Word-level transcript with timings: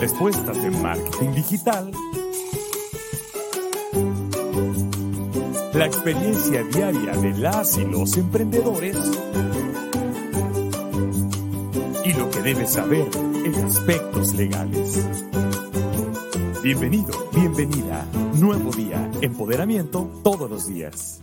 Respuestas 0.00 0.62
de 0.62 0.70
marketing 0.70 1.30
digital. 1.34 1.90
La 5.74 5.86
experiencia 5.86 6.62
diaria 6.62 7.12
de 7.14 7.36
las 7.36 7.76
y 7.76 7.84
los 7.84 8.16
emprendedores. 8.16 8.96
Y 12.04 12.12
lo 12.12 12.30
que 12.30 12.42
debes 12.42 12.70
saber 12.70 13.08
en 13.16 13.54
aspectos 13.56 14.34
legales. 14.34 15.04
Bienvenido, 16.62 17.28
bienvenida. 17.34 18.06
Nuevo 18.34 18.70
día, 18.70 19.10
empoderamiento 19.20 20.08
todos 20.22 20.48
los 20.48 20.68
días. 20.68 21.22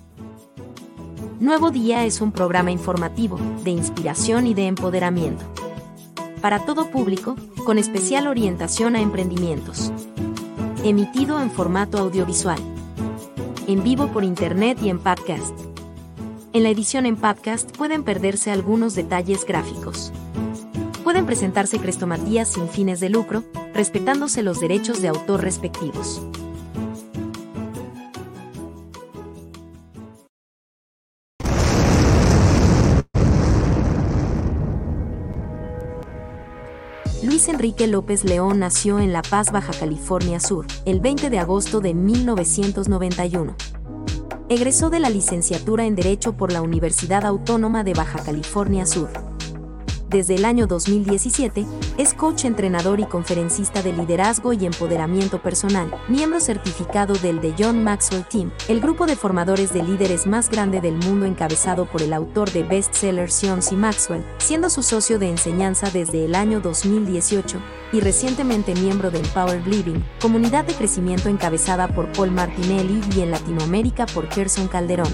Nuevo 1.40 1.72
Día 1.72 2.06
es 2.06 2.22
un 2.22 2.32
programa 2.32 2.72
informativo, 2.72 3.38
de 3.64 3.72
inspiración 3.72 4.48
y 4.48 4.54
de 4.54 4.68
empoderamiento. 4.68 5.65
Para 6.46 6.64
todo 6.64 6.92
público, 6.92 7.36
con 7.66 7.80
especial 7.80 8.28
orientación 8.28 8.96
a 8.96 9.02
emprendimientos. 9.02 9.92
Emitido 10.84 11.42
en 11.42 11.50
formato 11.50 11.98
audiovisual. 11.98 12.60
En 13.68 13.84
vivo 13.84 14.10
por 14.10 14.24
internet 14.24 14.78
y 14.80 14.90
en 14.90 15.00
podcast. 15.00 15.60
En 16.54 16.62
la 16.62 16.70
edición 16.70 17.08
en 17.08 17.16
podcast 17.16 17.76
pueden 17.76 18.04
perderse 18.04 18.52
algunos 18.52 18.94
detalles 18.94 19.44
gráficos. 19.44 20.14
Pueden 21.04 21.26
presentarse 21.26 21.80
crestomatías 21.80 22.50
sin 22.50 22.70
fines 22.70 23.00
de 23.00 23.10
lucro, 23.10 23.44
respetándose 23.74 24.44
los 24.44 24.60
derechos 24.60 25.02
de 25.02 25.08
autor 25.08 25.42
respectivos. 25.42 26.22
Luis 37.26 37.50
Enrique 37.50 37.88
López 37.88 38.24
León 38.24 38.60
nació 38.60 39.00
en 39.00 39.12
La 39.12 39.24
Paz, 39.24 39.52
Baja 39.52 39.74
California 39.74 40.40
Sur, 40.40 40.68
el 40.86 41.00
20 41.00 41.32
de 41.32 41.40
agosto 41.40 41.80
de 41.82 41.96
1991. 41.96 43.56
Egresó 44.48 44.92
de 44.92 45.00
la 45.00 45.10
licenciatura 45.10 45.86
en 45.88 45.96
Derecho 45.96 46.38
por 46.38 46.52
la 46.52 46.62
Universidad 46.62 47.26
Autónoma 47.26 47.84
de 47.84 47.96
Baja 47.96 48.22
California 48.24 48.86
Sur 48.86 49.35
desde 50.16 50.36
el 50.36 50.46
año 50.46 50.66
2017, 50.66 51.66
es 51.98 52.14
coach, 52.14 52.46
entrenador 52.46 53.02
y 53.02 53.04
conferencista 53.04 53.84
de 53.84 53.92
liderazgo 53.92 54.54
y 54.54 54.66
empoderamiento 54.66 55.42
personal, 55.42 55.94
miembro 56.08 56.40
certificado 56.40 57.16
del 57.16 57.42
The 57.42 57.54
John 57.60 57.84
Maxwell 57.84 58.24
Team, 58.24 58.50
el 58.70 58.80
grupo 58.80 59.08
de 59.08 59.18
formadores 59.18 59.74
de 59.74 59.84
líderes 59.84 60.26
más 60.26 60.50
grande 60.50 60.80
del 60.80 60.96
mundo 60.96 61.26
encabezado 61.26 61.86
por 61.86 62.02
el 62.02 62.14
autor 62.14 62.50
de 62.52 62.64
bestsellers 62.64 63.42
John 63.44 63.62
C. 63.62 63.76
Maxwell, 63.76 64.24
siendo 64.38 64.70
su 64.70 64.84
socio 64.84 65.20
de 65.20 65.32
enseñanza 65.32 65.90
desde 65.92 66.24
el 66.24 66.34
año 66.34 66.62
2018, 66.62 67.58
y 67.92 68.00
recientemente 68.00 68.74
miembro 68.74 69.12
de 69.12 69.20
Empower 69.20 69.68
Living, 69.68 70.00
comunidad 70.22 70.64
de 70.64 70.76
crecimiento 70.76 71.28
encabezada 71.28 71.90
por 71.90 72.10
Paul 72.14 72.32
Martinelli 72.32 73.02
y 73.18 73.20
en 73.20 73.32
Latinoamérica 73.32 74.06
por 74.06 74.30
Gerson 74.30 74.70
Calderón 74.70 75.14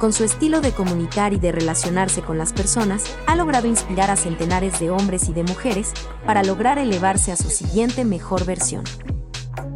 con 0.00 0.14
su 0.14 0.24
estilo 0.24 0.62
de 0.62 0.72
comunicar 0.72 1.34
y 1.34 1.38
de 1.38 1.52
relacionarse 1.52 2.22
con 2.22 2.38
las 2.38 2.54
personas, 2.54 3.04
ha 3.26 3.36
logrado 3.36 3.68
inspirar 3.68 4.10
a 4.10 4.16
centenares 4.16 4.80
de 4.80 4.90
hombres 4.90 5.28
y 5.28 5.34
de 5.34 5.44
mujeres 5.44 5.92
para 6.24 6.42
lograr 6.42 6.78
elevarse 6.78 7.30
a 7.30 7.36
su 7.36 7.50
siguiente 7.50 8.04
mejor 8.06 8.46
versión. 8.46 8.82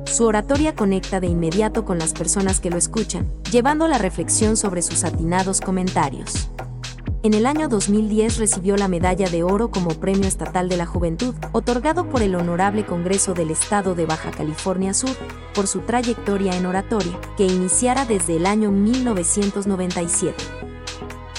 Su 0.07 0.25
oratoria 0.25 0.75
conecta 0.75 1.21
de 1.21 1.27
inmediato 1.27 1.85
con 1.85 1.99
las 1.99 2.15
personas 2.15 2.59
que 2.61 2.71
lo 2.71 2.79
escuchan, 2.79 3.29
llevando 3.53 3.87
la 3.87 3.99
reflexión 3.99 4.57
sobre 4.57 4.81
sus 4.81 5.05
atinados 5.05 5.61
comentarios. 5.61 6.49
En 7.25 7.33
el 7.33 7.47
año 7.47 7.69
2010 7.71 8.37
recibió 8.37 8.77
la 8.77 8.87
Medalla 8.87 9.31
de 9.31 9.43
Oro 9.43 9.71
como 9.71 9.89
Premio 9.95 10.29
Estatal 10.29 10.69
de 10.69 10.77
la 10.77 10.85
Juventud, 10.85 11.35
otorgado 11.53 12.07
por 12.11 12.21
el 12.21 12.35
Honorable 12.35 12.85
Congreso 12.85 13.33
del 13.33 13.51
Estado 13.51 13.95
de 13.95 14.05
Baja 14.05 14.31
California 14.31 14.93
Sur, 14.93 15.17
por 15.55 15.67
su 15.67 15.81
trayectoria 15.81 16.55
en 16.55 16.67
oratoria, 16.67 17.19
que 17.39 17.47
iniciara 17.47 18.05
desde 18.05 18.37
el 18.37 18.45
año 18.45 18.71
1997 18.71 20.64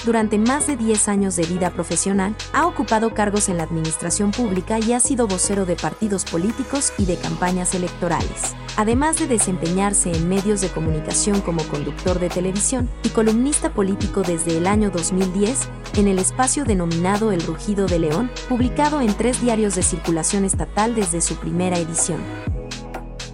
durante 0.06 0.38
más 0.38 0.68
de 0.68 0.76
10 0.76 1.08
años 1.08 1.34
de 1.34 1.44
vida 1.44 1.70
profesional, 1.70 2.36
ha 2.52 2.66
ocupado 2.66 3.12
cargos 3.12 3.48
en 3.48 3.56
la 3.56 3.64
administración 3.64 4.30
pública 4.30 4.78
y 4.78 4.92
ha 4.92 5.00
sido 5.00 5.26
vocero 5.26 5.66
de 5.66 5.74
partidos 5.74 6.24
políticos 6.24 6.92
y 6.96 7.06
de 7.06 7.16
campañas 7.16 7.74
electorales, 7.74 8.54
además 8.76 9.18
de 9.18 9.26
desempeñarse 9.26 10.12
en 10.12 10.28
medios 10.28 10.60
de 10.60 10.68
comunicación 10.68 11.40
como 11.40 11.64
conductor 11.64 12.20
de 12.20 12.28
televisión 12.28 12.88
y 13.02 13.08
columnista 13.08 13.70
político 13.70 14.22
desde 14.22 14.56
el 14.56 14.68
año 14.68 14.90
2010, 14.90 15.68
en 15.96 16.06
el 16.06 16.20
espacio 16.20 16.64
denominado 16.64 17.32
El 17.32 17.42
Rugido 17.42 17.86
de 17.86 17.98
León, 17.98 18.30
publicado 18.48 19.00
en 19.00 19.12
tres 19.12 19.40
diarios 19.40 19.74
de 19.74 19.82
circulación 19.82 20.44
estatal 20.44 20.94
desde 20.94 21.20
su 21.20 21.34
primera 21.34 21.78
edición 21.78 22.20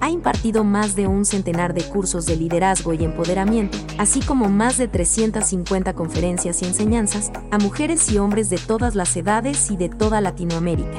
ha 0.02 0.10
impartido 0.10 0.64
más 0.64 0.96
de 0.96 1.06
un 1.06 1.24
centenar 1.24 1.74
de 1.74 1.84
cursos 1.84 2.26
de 2.26 2.34
liderazgo 2.34 2.92
y 2.92 3.04
empoderamiento, 3.04 3.78
así 3.98 4.18
como 4.18 4.48
más 4.48 4.76
de 4.76 4.88
350 4.88 5.94
conferencias 5.94 6.60
y 6.60 6.64
enseñanzas 6.64 7.30
a 7.52 7.58
mujeres 7.58 8.10
y 8.10 8.18
hombres 8.18 8.50
de 8.50 8.58
todas 8.58 8.96
las 8.96 9.16
edades 9.16 9.70
y 9.70 9.76
de 9.76 9.88
toda 9.88 10.20
Latinoamérica. 10.20 10.98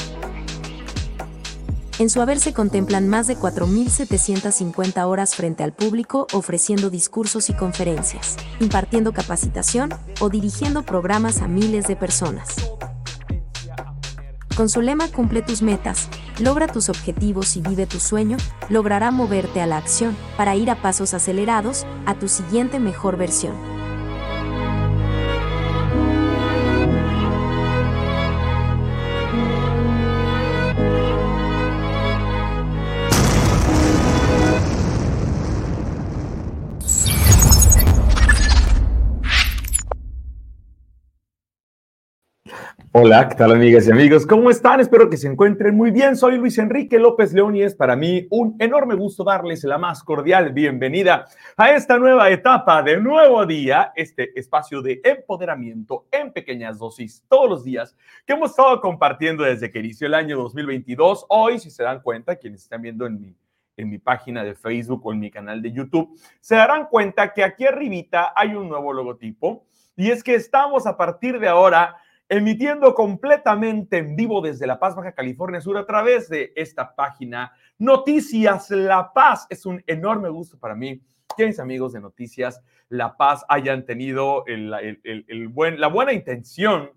En 2.00 2.10
su 2.10 2.22
haber 2.22 2.40
se 2.40 2.54
contemplan 2.54 3.10
más 3.10 3.28
de 3.28 3.36
4.750 3.36 5.06
horas 5.06 5.36
frente 5.36 5.64
al 5.64 5.74
público 5.74 6.26
ofreciendo 6.32 6.90
discursos 6.90 7.50
y 7.50 7.54
conferencias, 7.54 8.38
impartiendo 8.62 9.12
capacitación 9.12 9.90
o 10.22 10.30
dirigiendo 10.30 10.84
programas 10.84 11.42
a 11.42 11.50
miles 11.50 11.88
de 11.88 11.98
personas. 11.98 12.56
Con 14.56 14.70
su 14.70 14.82
lema 14.82 15.08
Cumple 15.08 15.42
tus 15.42 15.64
metas, 15.64 16.10
logra 16.40 16.68
tus 16.68 16.88
objetivos 16.90 17.58
y 17.58 17.62
vive 17.62 17.88
tu 17.88 18.00
sueño, 18.00 18.38
logrará 18.70 19.10
moverte 19.10 19.62
a 19.62 19.66
la 19.66 19.78
acción 19.78 20.16
para 20.38 20.56
ir 20.56 20.70
a 20.70 20.76
pasos 20.76 21.16
acelerados 21.16 21.88
a 22.06 22.14
tu 22.20 22.28
siguiente 22.28 22.80
mejor 22.80 23.18
versión. 23.18 23.73
Hola, 42.96 43.28
¿qué 43.28 43.34
tal 43.34 43.52
amigas 43.52 43.88
y 43.88 43.92
amigos? 43.92 44.28
¿Cómo 44.28 44.52
están? 44.52 44.80
Espero 44.80 45.10
que 45.10 45.18
se 45.18 45.28
encuentren 45.28 45.76
muy 45.76 45.90
bien. 45.90 46.16
Soy 46.16 46.38
Luis 46.38 46.60
Enrique 46.60 47.00
López 47.00 47.34
León 47.34 47.56
y 47.56 47.64
es 47.64 47.74
para 47.74 47.96
mí 47.96 48.28
un 48.30 48.56
enorme 48.60 48.94
gusto 48.94 49.24
darles 49.24 49.64
la 49.64 49.80
más 49.80 50.04
cordial 50.04 50.54
bienvenida 50.54 51.26
a 51.58 51.72
esta 51.72 51.98
nueva 51.98 52.30
etapa 52.30 52.84
de 52.84 53.00
nuevo 53.00 53.44
día, 53.48 53.92
este 53.96 54.40
espacio 54.40 54.84
de 54.84 55.02
empoderamiento 55.04 56.06
en 56.12 56.32
pequeñas 56.32 56.78
dosis 56.78 57.26
todos 57.28 57.50
los 57.50 57.64
días 57.64 57.98
que 58.28 58.34
hemos 58.34 58.52
estado 58.52 58.80
compartiendo 58.80 59.44
desde 59.44 59.72
que 59.72 59.80
inició 59.80 60.06
el 60.06 60.14
año 60.14 60.38
2022. 60.38 61.26
Hoy, 61.30 61.58
si 61.58 61.72
se 61.72 61.82
dan 61.82 62.00
cuenta, 62.00 62.36
quienes 62.36 62.62
están 62.62 62.84
viendo 62.84 63.08
en 63.08 63.20
mi, 63.20 63.36
en 63.76 63.90
mi 63.90 63.98
página 63.98 64.44
de 64.44 64.54
Facebook 64.54 65.04
o 65.04 65.14
en 65.14 65.20
mi 65.20 65.32
canal 65.32 65.64
de 65.64 65.72
YouTube, 65.72 66.16
se 66.40 66.54
darán 66.54 66.86
cuenta 66.86 67.34
que 67.34 67.44
aquí 67.44 67.66
arribita 67.66 68.34
hay 68.36 68.54
un 68.54 68.70
nuevo 68.70 68.94
logotipo 68.94 69.66
y 69.96 70.12
es 70.12 70.24
que 70.24 70.36
estamos 70.36 70.86
a 70.86 70.96
partir 70.96 71.40
de 71.40 71.48
ahora 71.48 71.98
emitiendo 72.34 72.96
completamente 72.96 74.00
en 74.00 74.16
vivo 74.16 74.42
desde 74.42 74.66
La 74.66 74.80
Paz, 74.80 74.96
Baja 74.96 75.12
California 75.12 75.62
Sur, 75.62 75.78
a 75.78 75.86
través 75.86 76.30
de 76.30 76.52
esta 76.56 76.96
página 76.96 77.54
Noticias 77.78 78.72
La 78.72 79.14
Paz. 79.14 79.46
Es 79.52 79.68
un 79.68 79.84
enorme 79.86 80.30
gusto 80.30 80.58
para 80.58 80.74
mí 80.74 81.00
que 81.38 81.46
mis 81.46 81.60
amigos 81.60 81.94
de 81.94 82.02
Noticias 82.02 82.60
La 82.90 83.16
Paz 83.18 83.46
hayan 83.50 83.86
tenido 83.86 84.44
la 84.48 85.88
buena 85.90 86.12
intención 86.12 86.90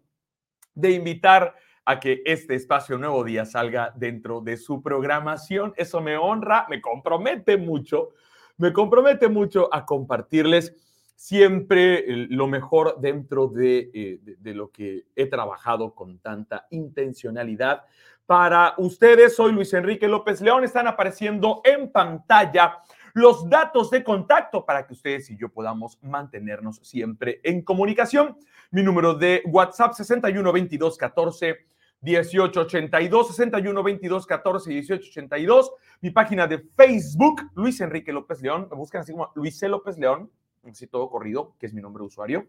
de 0.75 0.93
invitar 0.93 1.55
a 1.85 2.01
que 2.01 2.23
este 2.25 2.55
espacio 2.55 2.97
Nuevo 2.97 3.23
Día 3.23 3.45
salga 3.45 3.93
dentro 3.95 4.41
de 4.41 4.57
su 4.57 4.81
programación. 4.81 5.75
Eso 5.77 6.01
me 6.01 6.17
honra, 6.17 6.67
me 6.71 6.81
compromete 6.81 7.59
mucho, 7.59 8.15
me 8.57 8.73
compromete 8.73 9.29
mucho 9.29 9.69
a 9.71 9.85
compartirles 9.85 10.75
siempre 11.17 12.05
lo 12.29 12.47
mejor 12.47 13.01
dentro 13.01 13.49
de, 13.49 14.21
de, 14.39 14.55
lo 14.55 14.71
que 14.71 15.07
he 15.17 15.27
trabajado 15.27 15.95
con 15.95 16.19
tanta 16.21 16.67
intencionalidad. 16.71 17.83
Para 18.27 18.75
ustedes, 18.77 19.35
soy 19.35 19.53
Luis 19.53 19.73
Enrique 19.73 20.07
López 20.07 20.41
León, 20.41 20.63
están 20.63 20.87
apareciendo 20.87 21.63
en 21.65 21.91
pantalla 21.91 22.79
los 23.17 23.49
datos 23.49 23.91
de 23.91 24.05
contacto 24.05 24.67
para 24.67 24.87
que 24.87 24.93
ustedes 24.93 25.31
y 25.31 25.39
yo 25.39 25.49
podamos 25.49 25.99
mantenernos 26.03 26.81
siempre 26.83 27.41
en 27.45 27.63
comunicación. 27.63 28.37
Mi 28.71 28.83
número 28.83 29.15
de 29.15 29.43
WhatsApp 29.47 29.95
61 29.95 30.53
22 30.53 30.99
14 30.99 31.67
1882 32.03 33.29
61 33.29 33.83
22 33.83 34.27
14 34.27 34.69
1882. 34.71 35.73
Mi 36.03 36.11
página 36.11 36.47
de 36.47 36.59
Facebook, 36.77 37.41
Luis 37.55 37.81
Enrique 37.81 38.13
López 38.13 38.43
León. 38.43 38.69
Me 38.71 38.77
buscan 38.77 39.01
así 39.01 39.13
como 39.13 39.33
Luis 39.35 39.59
C. 39.59 39.67
López 39.67 39.97
León, 39.97 40.31
así 40.71 40.87
todo 40.87 41.11
corrido, 41.11 41.57
que 41.59 41.67
es 41.67 41.75
mi 41.75 41.83
nombre 41.83 42.03
de 42.03 42.07
usuario. 42.07 42.47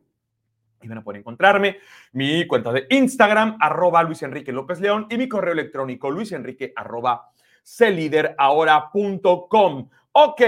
Y 0.81 0.87
van 0.87 0.99
a 0.99 1.03
poder 1.03 1.19
encontrarme. 1.19 1.79
Mi 2.11 2.45
cuenta 2.47 2.71
de 2.71 2.85
Instagram, 2.89 3.57
arroba 3.59 4.03
Luis 4.03 4.21
Enrique 4.23 4.51
López 4.51 4.79
León. 4.79 5.07
Y 5.09 5.17
mi 5.17 5.27
correo 5.27 5.53
electrónico, 5.53 6.11
luisenrique, 6.11 6.73
arroba 6.75 7.31
celiderahora.com. 7.63 9.89
Ok, 10.11 10.41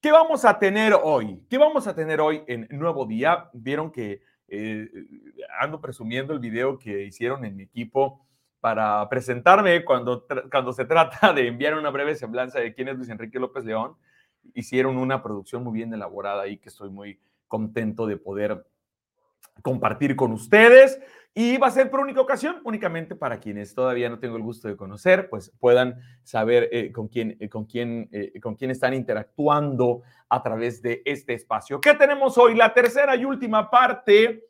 ¿qué 0.00 0.12
vamos 0.12 0.44
a 0.44 0.58
tener 0.58 0.94
hoy? 1.02 1.42
¿Qué 1.48 1.58
vamos 1.58 1.86
a 1.86 1.94
tener 1.94 2.20
hoy 2.20 2.42
en 2.46 2.68
Nuevo 2.70 3.06
Día? 3.06 3.48
Vieron 3.52 3.90
que 3.90 4.22
eh, 4.48 4.88
ando 5.60 5.80
presumiendo 5.80 6.32
el 6.32 6.38
video 6.38 6.78
que 6.78 7.04
hicieron 7.04 7.44
en 7.44 7.56
mi 7.56 7.64
equipo 7.64 8.24
para 8.60 9.08
presentarme 9.08 9.84
cuando, 9.84 10.26
cuando 10.50 10.72
se 10.72 10.84
trata 10.84 11.32
de 11.32 11.48
enviar 11.48 11.74
una 11.74 11.90
breve 11.90 12.14
semblanza 12.14 12.60
de 12.60 12.74
quién 12.74 12.88
es 12.88 12.96
Luis 12.96 13.08
Enrique 13.08 13.38
López 13.38 13.64
León. 13.64 13.96
Hicieron 14.54 14.96
una 14.96 15.22
producción 15.22 15.64
muy 15.64 15.74
bien 15.74 15.92
elaborada 15.92 16.46
y 16.48 16.58
que 16.58 16.68
estoy 16.68 16.90
muy 16.90 17.20
contento 17.46 18.06
de 18.06 18.16
poder 18.16 18.66
compartir 19.62 20.16
con 20.16 20.32
ustedes. 20.32 21.00
Y 21.34 21.56
va 21.56 21.68
a 21.68 21.70
ser 21.70 21.90
por 21.90 22.00
única 22.00 22.20
ocasión, 22.20 22.60
únicamente 22.64 23.14
para 23.14 23.38
quienes 23.38 23.74
todavía 23.74 24.08
no 24.08 24.18
tengo 24.18 24.36
el 24.36 24.42
gusto 24.42 24.66
de 24.66 24.76
conocer, 24.76 25.28
pues 25.30 25.52
puedan 25.60 26.00
saber 26.24 26.68
eh, 26.72 26.90
con, 26.90 27.06
quién, 27.06 27.36
eh, 27.38 27.48
con, 27.48 27.64
quién, 27.64 28.08
eh, 28.10 28.40
con 28.40 28.56
quién 28.56 28.72
están 28.72 28.92
interactuando 28.92 30.02
a 30.28 30.42
través 30.42 30.82
de 30.82 31.02
este 31.04 31.34
espacio. 31.34 31.80
¿Qué 31.80 31.94
tenemos 31.94 32.36
hoy? 32.38 32.56
La 32.56 32.74
tercera 32.74 33.14
y 33.14 33.24
última 33.24 33.70
parte 33.70 34.48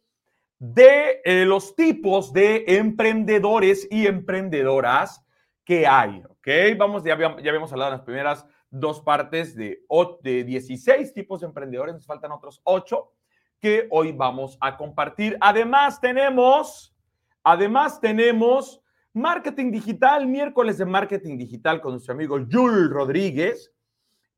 de 0.59 1.45
los 1.45 1.77
tipos 1.77 2.33
de 2.33 2.65
emprendedores 2.67 3.87
y 3.91 4.07
emprendedoras 4.07 5.25
que 5.65 5.87
hay. 5.87 6.23
¿Ok? 6.27 6.49
Vamos, 6.79 7.05
ya, 7.05 7.19
ya 7.19 7.51
habíamos 7.51 7.71
hablado 7.71 7.93
en 7.93 7.99
las 7.99 8.05
primeras 8.05 8.47
dos 8.71 9.01
partes 9.01 9.55
de, 9.55 9.85
de 10.23 10.45
16 10.45 11.15
tipos 11.15 11.41
de 11.41 11.47
emprendedores, 11.47 11.95
nos 11.95 12.07
faltan 12.07 12.33
otros 12.33 12.61
8 12.65 13.13
que 13.61 13.89
hoy 13.91 14.13
vamos 14.13 14.57
a 14.61 14.77
compartir. 14.77 15.37
Además 15.41 16.01
tenemos, 16.01 16.95
además 17.43 18.01
tenemos 18.01 18.83
marketing 19.13 19.73
digital, 19.73 20.27
miércoles 20.27 20.79
de 20.79 20.85
marketing 20.85 21.39
digital 21.39 21.81
con 21.81 21.93
nuestro 21.93 22.15
amigo 22.15 22.39
Jules 22.51 22.91
Rodríguez 22.91 23.73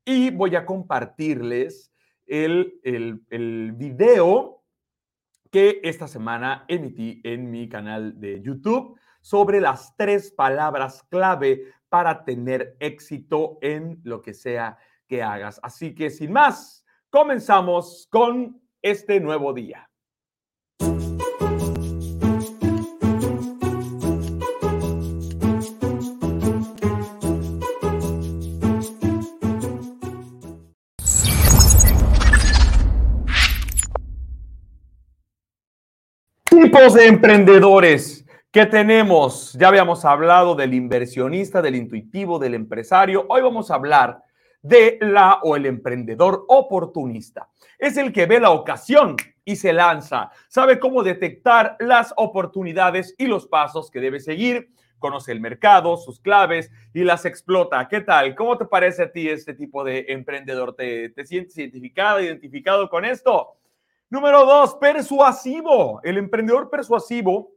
y 0.03 0.31
voy 0.31 0.55
a 0.55 0.65
compartirles 0.65 1.93
el, 2.25 2.79
el, 2.83 3.21
el 3.29 3.73
video 3.73 4.63
que 5.51 5.81
esta 5.83 6.07
semana 6.07 6.65
emití 6.67 7.21
en 7.23 7.51
mi 7.51 7.67
canal 7.67 8.19
de 8.19 8.41
YouTube 8.41 8.97
sobre 9.19 9.61
las 9.61 9.95
tres 9.97 10.31
palabras 10.31 11.03
clave 11.09 11.73
para 11.91 12.23
tener 12.23 12.77
éxito 12.79 13.57
en 13.61 13.99
lo 14.05 14.21
que 14.21 14.33
sea 14.33 14.77
que 15.09 15.21
hagas. 15.21 15.59
Así 15.61 15.93
que 15.93 16.09
sin 16.09 16.31
más, 16.31 16.85
comenzamos 17.09 18.07
con 18.09 18.61
este 18.81 19.19
nuevo 19.19 19.51
día. 19.51 19.89
Tipos 36.45 36.93
de 36.93 37.07
emprendedores 37.07 38.25
que 38.51 38.65
tenemos. 38.65 39.53
Ya 39.53 39.69
habíamos 39.69 40.03
hablado 40.03 40.55
del 40.55 40.73
inversionista, 40.73 41.61
del 41.61 41.75
intuitivo, 41.75 42.37
del 42.37 42.53
empresario. 42.53 43.25
Hoy 43.29 43.41
vamos 43.41 43.71
a 43.71 43.75
hablar 43.75 44.23
de 44.61 44.99
la 45.01 45.39
o 45.41 45.55
el 45.55 45.65
emprendedor 45.65 46.45
oportunista. 46.49 47.49
Es 47.79 47.95
el 47.95 48.11
que 48.11 48.25
ve 48.25 48.39
la 48.39 48.51
ocasión 48.51 49.15
y 49.45 49.55
se 49.55 49.71
lanza. 49.71 50.31
Sabe 50.49 50.79
cómo 50.79 51.01
detectar 51.01 51.77
las 51.79 52.13
oportunidades 52.17 53.15
y 53.17 53.27
los 53.27 53.47
pasos 53.47 53.89
que 53.89 54.01
debe 54.01 54.19
seguir. 54.19 54.69
Conoce 54.99 55.31
el 55.31 55.39
mercado, 55.39 55.95
sus 55.95 56.19
claves 56.19 56.69
y 56.93 57.05
las 57.05 57.25
explota. 57.25 57.87
¿Qué 57.87 58.01
tal? 58.01 58.35
¿Cómo 58.35 58.57
te 58.57 58.65
parece 58.65 59.03
a 59.03 59.11
ti 59.11 59.29
este 59.29 59.53
tipo 59.53 59.83
de 59.83 60.07
emprendedor? 60.09 60.75
¿Te, 60.75 61.09
te 61.09 61.25
sientes 61.25 61.57
identificado, 61.57 62.19
identificado 62.19 62.89
con 62.89 63.05
esto? 63.05 63.55
Número 64.09 64.45
dos, 64.45 64.75
persuasivo. 64.75 66.01
El 66.03 66.17
emprendedor 66.17 66.69
persuasivo 66.69 67.53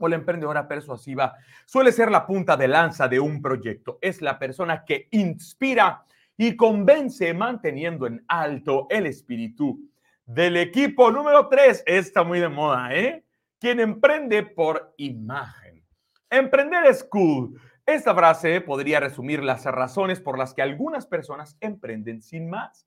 o 0.00 0.08
la 0.08 0.16
emprendedora 0.16 0.66
persuasiva 0.66 1.36
suele 1.64 1.92
ser 1.92 2.10
la 2.10 2.26
punta 2.26 2.56
de 2.56 2.68
lanza 2.68 3.06
de 3.06 3.20
un 3.20 3.40
proyecto. 3.40 3.98
Es 4.00 4.20
la 4.20 4.38
persona 4.38 4.84
que 4.84 5.08
inspira 5.12 6.04
y 6.36 6.56
convence 6.56 7.32
manteniendo 7.34 8.06
en 8.06 8.24
alto 8.26 8.86
el 8.90 9.06
espíritu 9.06 9.78
del 10.24 10.56
equipo. 10.56 11.10
Número 11.10 11.48
tres, 11.48 11.82
está 11.86 12.24
muy 12.24 12.40
de 12.40 12.48
moda, 12.48 12.94
¿eh? 12.94 13.24
Quien 13.58 13.78
emprende 13.78 14.42
por 14.44 14.94
imagen. 14.96 15.84
Emprender 16.30 16.86
es 16.86 17.04
cool. 17.04 17.60
Esta 17.84 18.14
frase 18.14 18.60
podría 18.60 19.00
resumir 19.00 19.42
las 19.42 19.64
razones 19.64 20.20
por 20.20 20.38
las 20.38 20.54
que 20.54 20.62
algunas 20.62 21.06
personas 21.06 21.56
emprenden 21.60 22.22
sin 22.22 22.48
más. 22.48 22.86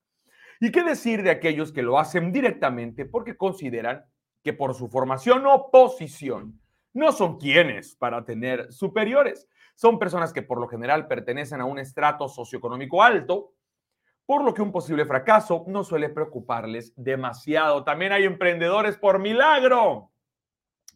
¿Y 0.60 0.71
qué 0.71 0.81
decir 0.83 1.24
de 1.24 1.30
aquellos 1.30 1.74
que 1.74 1.83
lo 1.83 2.00
hacen 2.00 2.31
directamente 2.31 3.06
porque 3.06 3.36
consideran 3.36 4.06
que 4.44 4.54
por 4.54 4.74
su 4.74 4.88
formación 4.88 5.45
o 5.45 5.69
posición 5.69 6.60
no 6.94 7.12
son 7.12 7.38
quienes 7.38 7.95
para 7.95 8.24
tener 8.24 8.72
superiores? 8.72 9.48
Son 9.75 9.98
personas 10.00 10.31
que 10.31 10.44
por 10.44 10.60
lo 10.60 10.68
general 10.68 11.07
pertenecen 11.07 11.60
a 11.60 11.66
un 11.66 11.80
estrato 11.80 12.28
socioeconómico 12.28 13.01
alto, 13.01 13.54
por 14.25 14.44
lo 14.44 14.54
que 14.54 14.62
un 14.62 14.72
posible 14.72 15.06
fracaso 15.06 15.66
no 15.68 15.84
suele 15.84 16.10
preocuparles 16.10 16.94
demasiado. 16.95 17.84
También 17.84 18.12
hay 18.12 18.24
emprendedores 18.24 18.98
por 18.98 19.20
milagro. 19.20 20.12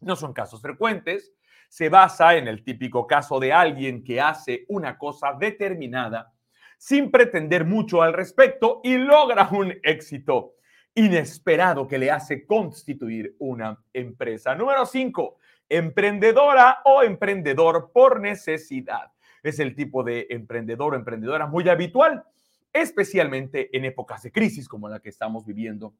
No 0.00 0.16
son 0.16 0.32
casos 0.32 0.62
frecuentes. 0.62 1.34
Se 1.68 1.88
basa 1.88 2.36
en 2.36 2.48
el 2.48 2.64
típico 2.64 3.06
caso 3.06 3.38
de 3.38 3.52
alguien 3.52 4.02
que 4.02 4.20
hace 4.20 4.64
una 4.68 4.96
cosa 4.96 5.34
determinada 5.38 6.32
sin 6.78 7.10
pretender 7.10 7.64
mucho 7.64 8.00
al 8.00 8.12
respecto 8.12 8.80
y 8.84 8.96
logra 8.96 9.48
un 9.50 9.74
éxito 9.82 10.54
inesperado 10.94 11.86
que 11.86 11.98
le 11.98 12.10
hace 12.10 12.46
constituir 12.46 13.36
una 13.40 13.78
empresa. 13.92 14.54
Número 14.54 14.86
cinco, 14.86 15.36
emprendedora 15.68 16.78
o 16.84 17.02
emprendedor 17.02 17.90
por 17.92 18.20
necesidad. 18.20 19.12
Es 19.42 19.58
el 19.58 19.74
tipo 19.74 20.02
de 20.02 20.26
emprendedor 20.30 20.94
o 20.94 20.96
emprendedora 20.96 21.46
muy 21.46 21.68
habitual, 21.68 22.24
especialmente 22.72 23.76
en 23.76 23.84
épocas 23.84 24.22
de 24.22 24.32
crisis 24.32 24.68
como 24.68 24.88
la 24.88 25.00
que 25.00 25.08
estamos 25.08 25.46
viviendo 25.46 25.94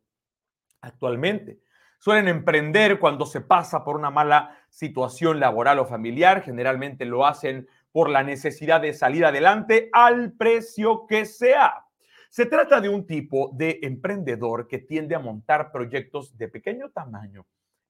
actualmente. 0.80 1.60
Suelen 1.98 2.28
emprender 2.28 3.00
cuando 3.00 3.26
se 3.26 3.40
pasa 3.40 3.82
por 3.82 3.96
una 3.96 4.10
mala 4.10 4.56
situación 4.68 5.40
laboral 5.40 5.80
o 5.80 5.87
familiar. 5.87 6.42
Generalmente 6.42 7.04
lo 7.04 7.26
hacen 7.26 7.68
por 7.90 8.08
la 8.08 8.22
necesidad 8.22 8.80
de 8.80 8.92
salir 8.92 9.25
adelante 9.25 9.88
al 9.92 10.32
precio 10.32 11.06
que 11.08 11.25
sea. 11.25 11.84
Se 12.30 12.46
trata 12.46 12.80
de 12.80 12.88
un 12.88 13.06
tipo 13.06 13.50
de 13.54 13.80
emprendedor 13.82 14.68
que 14.68 14.78
tiende 14.78 15.16
a 15.16 15.18
montar 15.18 15.72
proyectos 15.72 16.37
de 16.37 16.48
pequeño 16.48 16.90
tamaño 16.90 17.46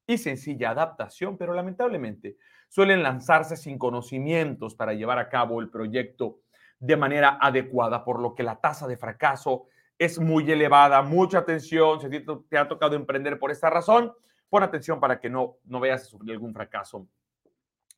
y 0.08 0.16
sencilla 0.16 0.70
adaptación, 0.70 1.36
pero 1.36 1.52
lamentablemente 1.52 2.38
suelen 2.68 3.02
lanzarse 3.02 3.56
sin 3.56 3.78
conocimientos 3.78 4.74
para 4.74 4.94
llevar 4.94 5.18
a 5.18 5.28
cabo 5.28 5.60
el 5.60 5.68
proyecto 5.68 6.40
de 6.80 6.96
manera 6.96 7.38
adecuada, 7.40 8.04
por 8.04 8.20
lo 8.20 8.34
que 8.34 8.42
la 8.42 8.56
tasa 8.56 8.88
de 8.88 8.96
fracaso 8.96 9.66
es 9.98 10.18
muy 10.18 10.50
elevada. 10.50 11.02
Mucha 11.02 11.38
atención, 11.38 12.00
si 12.00 12.08
te 12.48 12.56
ha 12.56 12.66
tocado 12.66 12.96
emprender 12.96 13.38
por 13.38 13.50
esta 13.50 13.68
razón, 13.68 14.12
pon 14.48 14.62
atención 14.62 14.98
para 14.98 15.20
que 15.20 15.28
no, 15.28 15.58
no 15.64 15.78
veas 15.78 16.08
sufrir 16.08 16.32
algún 16.32 16.54
fracaso 16.54 17.06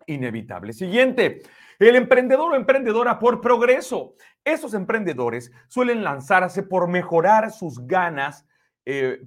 inevitable. 0.07 0.73
Siguiente, 0.73 1.43
el 1.79 1.95
emprendedor 1.95 2.53
o 2.53 2.57
emprendedora 2.57 3.21
por 3.21 3.41
progreso. 3.41 4.15
Esos 4.45 4.75
emprendedores 4.75 5.53
suelen 5.69 6.03
lanzarse 6.03 6.65
por 6.65 6.89
mejorar 6.89 7.53
sus 7.53 7.87
ganas, 7.87 8.47
eh, 8.85 9.23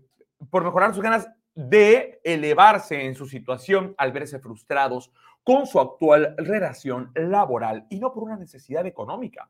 por 0.49 0.65
mejorar 0.65 0.93
sus 0.93 1.03
ganas 1.03 1.29
de 1.55 2.19
elevarse 2.23 3.05
en 3.05 3.15
su 3.15 3.27
situación 3.27 3.93
al 3.97 4.11
verse 4.11 4.39
frustrados 4.39 5.11
con 5.43 5.67
su 5.67 5.79
actual 5.79 6.35
relación 6.37 7.11
laboral 7.15 7.85
y 7.89 7.99
no 7.99 8.13
por 8.13 8.23
una 8.23 8.37
necesidad 8.37 8.85
económica. 8.85 9.49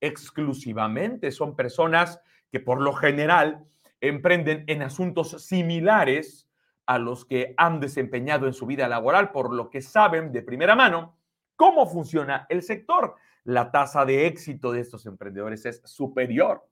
Exclusivamente 0.00 1.30
son 1.30 1.56
personas 1.56 2.20
que 2.50 2.60
por 2.60 2.80
lo 2.80 2.92
general 2.92 3.64
emprenden 4.00 4.64
en 4.66 4.82
asuntos 4.82 5.42
similares 5.44 6.48
a 6.86 6.98
los 6.98 7.24
que 7.24 7.54
han 7.56 7.80
desempeñado 7.80 8.46
en 8.46 8.54
su 8.54 8.66
vida 8.66 8.88
laboral, 8.88 9.30
por 9.30 9.52
lo 9.52 9.70
que 9.70 9.82
saben 9.82 10.32
de 10.32 10.42
primera 10.42 10.74
mano 10.74 11.16
cómo 11.56 11.86
funciona 11.86 12.46
el 12.48 12.62
sector. 12.62 13.16
La 13.44 13.70
tasa 13.70 14.04
de 14.04 14.26
éxito 14.26 14.72
de 14.72 14.80
estos 14.80 15.06
emprendedores 15.06 15.66
es 15.66 15.82
superior 15.84 16.66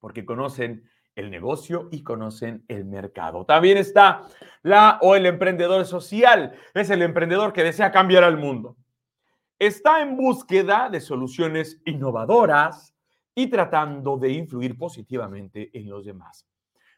porque 0.00 0.24
conocen 0.24 0.88
el 1.16 1.30
negocio 1.30 1.88
y 1.90 2.02
conocen 2.02 2.64
el 2.68 2.84
mercado. 2.84 3.44
También 3.44 3.78
está 3.78 4.28
la 4.62 4.98
o 5.02 5.16
el 5.16 5.26
emprendedor 5.26 5.84
social. 5.86 6.52
Es 6.74 6.90
el 6.90 7.02
emprendedor 7.02 7.52
que 7.52 7.64
desea 7.64 7.90
cambiar 7.90 8.22
al 8.22 8.36
mundo. 8.36 8.76
Está 9.58 10.02
en 10.02 10.16
búsqueda 10.16 10.90
de 10.90 11.00
soluciones 11.00 11.80
innovadoras 11.86 12.94
y 13.34 13.48
tratando 13.48 14.18
de 14.18 14.32
influir 14.32 14.76
positivamente 14.76 15.70
en 15.72 15.88
los 15.88 16.04
demás. 16.04 16.46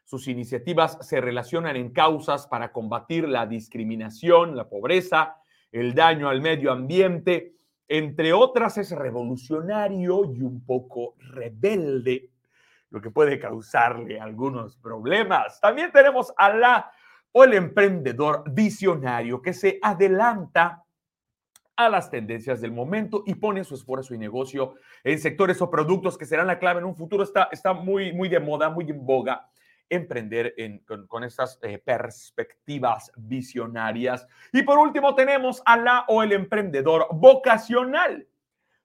Sus 0.03 0.27
iniciativas 0.27 0.97
se 1.01 1.21
relacionan 1.21 1.75
en 1.75 1.91
causas 1.91 2.47
para 2.47 2.71
combatir 2.71 3.27
la 3.29 3.45
discriminación, 3.45 4.55
la 4.55 4.67
pobreza, 4.67 5.37
el 5.71 5.93
daño 5.93 6.29
al 6.29 6.41
medio 6.41 6.71
ambiente, 6.71 7.53
entre 7.87 8.33
otras 8.33 8.77
es 8.77 8.91
revolucionario 8.91 10.25
y 10.25 10.41
un 10.41 10.65
poco 10.65 11.15
rebelde 11.19 12.29
lo 12.89 13.01
que 13.01 13.11
puede 13.11 13.39
causarle 13.39 14.19
algunos 14.19 14.77
problemas. 14.77 15.59
También 15.61 15.91
tenemos 15.91 16.33
a 16.37 16.49
la 16.49 16.91
o 17.31 17.43
el 17.43 17.53
emprendedor 17.53 18.43
visionario 18.51 19.41
que 19.41 19.53
se 19.53 19.79
adelanta 19.81 20.83
a 21.75 21.87
las 21.87 22.09
tendencias 22.09 22.59
del 22.59 22.71
momento 22.71 23.23
y 23.25 23.35
pone 23.35 23.63
su 23.63 23.75
esfuerzo 23.75 24.13
y 24.13 24.17
negocio 24.17 24.75
en 25.03 25.19
sectores 25.19 25.61
o 25.61 25.69
productos 25.69 26.17
que 26.17 26.25
serán 26.25 26.47
la 26.47 26.59
clave 26.59 26.79
en 26.79 26.85
un 26.85 26.95
futuro. 26.95 27.23
Está, 27.23 27.47
está 27.51 27.73
muy, 27.73 28.11
muy 28.11 28.27
de 28.27 28.39
moda, 28.39 28.69
muy 28.69 28.89
en 28.89 29.05
boga 29.05 29.49
emprender 29.89 30.53
con, 30.85 31.07
con, 31.07 31.23
estas 31.23 31.57
eh, 31.63 31.79
perspectivas 31.79 33.11
visionarias. 33.15 34.27
Y 34.51 34.61
por 34.63 34.77
último 34.77 35.15
tenemos 35.15 35.63
a 35.65 35.77
la 35.77 36.05
o 36.07 36.21
el 36.21 36.31
emprendedor 36.31 37.07
vocacional. 37.11 38.27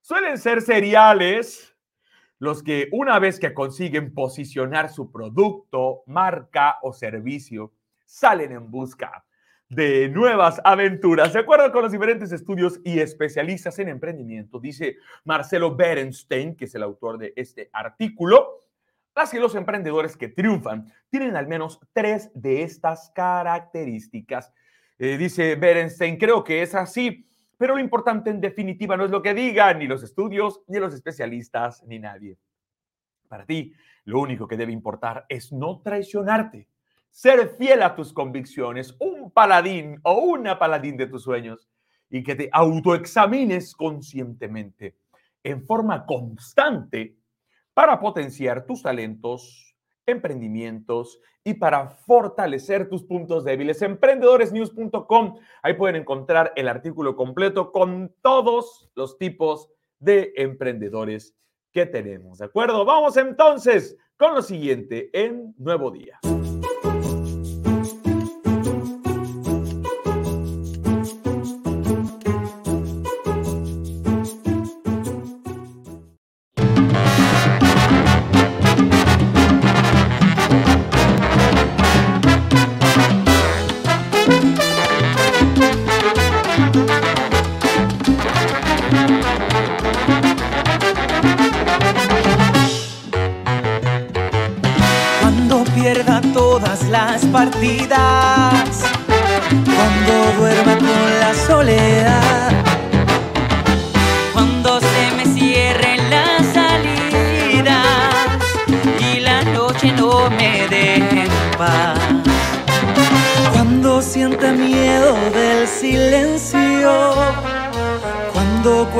Suelen 0.00 0.38
ser 0.38 0.62
seriales 0.62 1.73
los 2.44 2.62
que 2.62 2.88
una 2.92 3.18
vez 3.18 3.40
que 3.40 3.54
consiguen 3.54 4.12
posicionar 4.12 4.90
su 4.90 5.10
producto, 5.10 6.02
marca 6.06 6.78
o 6.82 6.92
servicio, 6.92 7.72
salen 8.04 8.52
en 8.52 8.70
busca 8.70 9.24
de 9.68 10.08
nuevas 10.10 10.60
aventuras. 10.62 11.32
De 11.32 11.40
acuerdo 11.40 11.72
con 11.72 11.82
los 11.82 11.90
diferentes 11.90 12.30
estudios 12.32 12.80
y 12.84 13.00
especialistas 13.00 13.78
en 13.78 13.88
emprendimiento, 13.88 14.60
dice 14.60 14.98
Marcelo 15.24 15.74
Berenstein, 15.74 16.54
que 16.54 16.66
es 16.66 16.74
el 16.74 16.82
autor 16.82 17.18
de 17.18 17.32
este 17.34 17.70
artículo, 17.72 18.66
las 19.16 19.32
y 19.32 19.38
los 19.38 19.54
emprendedores 19.54 20.16
que 20.16 20.28
triunfan 20.28 20.92
tienen 21.08 21.36
al 21.36 21.46
menos 21.46 21.80
tres 21.92 22.30
de 22.34 22.62
estas 22.62 23.10
características. 23.14 24.52
Eh, 24.98 25.16
dice 25.16 25.56
Berenstein, 25.56 26.18
creo 26.18 26.44
que 26.44 26.62
es 26.62 26.74
así 26.74 27.26
pero 27.58 27.74
lo 27.74 27.80
importante 27.80 28.30
en 28.30 28.40
definitiva 28.40 28.96
no 28.96 29.04
es 29.04 29.10
lo 29.10 29.22
que 29.22 29.34
digan 29.34 29.78
ni 29.78 29.86
los 29.86 30.02
estudios, 30.02 30.62
ni 30.66 30.78
los 30.78 30.94
especialistas, 30.94 31.82
ni 31.84 31.98
nadie. 31.98 32.38
Para 33.28 33.46
ti, 33.46 33.72
lo 34.04 34.20
único 34.20 34.46
que 34.46 34.56
debe 34.56 34.72
importar 34.72 35.24
es 35.28 35.52
no 35.52 35.80
traicionarte, 35.80 36.68
ser 37.10 37.48
fiel 37.56 37.82
a 37.82 37.94
tus 37.94 38.12
convicciones, 38.12 38.96
un 39.00 39.30
paladín 39.30 40.00
o 40.02 40.14
una 40.18 40.58
paladín 40.58 40.96
de 40.96 41.06
tus 41.06 41.22
sueños 41.22 41.68
y 42.10 42.22
que 42.22 42.34
te 42.34 42.48
autoexamines 42.52 43.74
conscientemente, 43.74 44.96
en 45.42 45.64
forma 45.64 46.06
constante, 46.06 47.16
para 47.72 47.98
potenciar 47.98 48.66
tus 48.66 48.82
talentos, 48.82 49.73
emprendimientos 50.06 51.20
y 51.44 51.54
para 51.54 51.88
fortalecer 51.88 52.88
tus 52.88 53.04
puntos 53.04 53.44
débiles. 53.44 53.82
Emprendedoresnews.com, 53.82 55.36
ahí 55.62 55.74
pueden 55.74 55.96
encontrar 55.96 56.52
el 56.56 56.68
artículo 56.68 57.16
completo 57.16 57.72
con 57.72 58.14
todos 58.22 58.90
los 58.94 59.18
tipos 59.18 59.70
de 59.98 60.32
emprendedores 60.36 61.34
que 61.72 61.86
tenemos. 61.86 62.38
¿De 62.38 62.46
acuerdo? 62.46 62.84
Vamos 62.84 63.16
entonces 63.16 63.96
con 64.16 64.34
lo 64.34 64.42
siguiente 64.42 65.10
en 65.12 65.54
Nuevo 65.58 65.90
Día. 65.90 66.20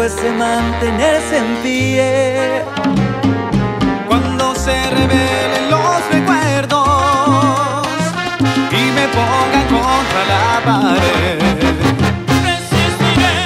Cuando 0.04 0.16
cueste 0.16 0.30
mantenerse 0.32 1.38
en 1.38 1.56
pie, 1.62 2.62
cuando 4.06 4.54
se 4.54 4.90
revelen 4.90 5.70
los 5.70 5.80
pongan 9.08 9.66
contra 9.68 10.24
la 10.28 10.60
pared. 10.64 11.38
Resistiré 12.44 13.36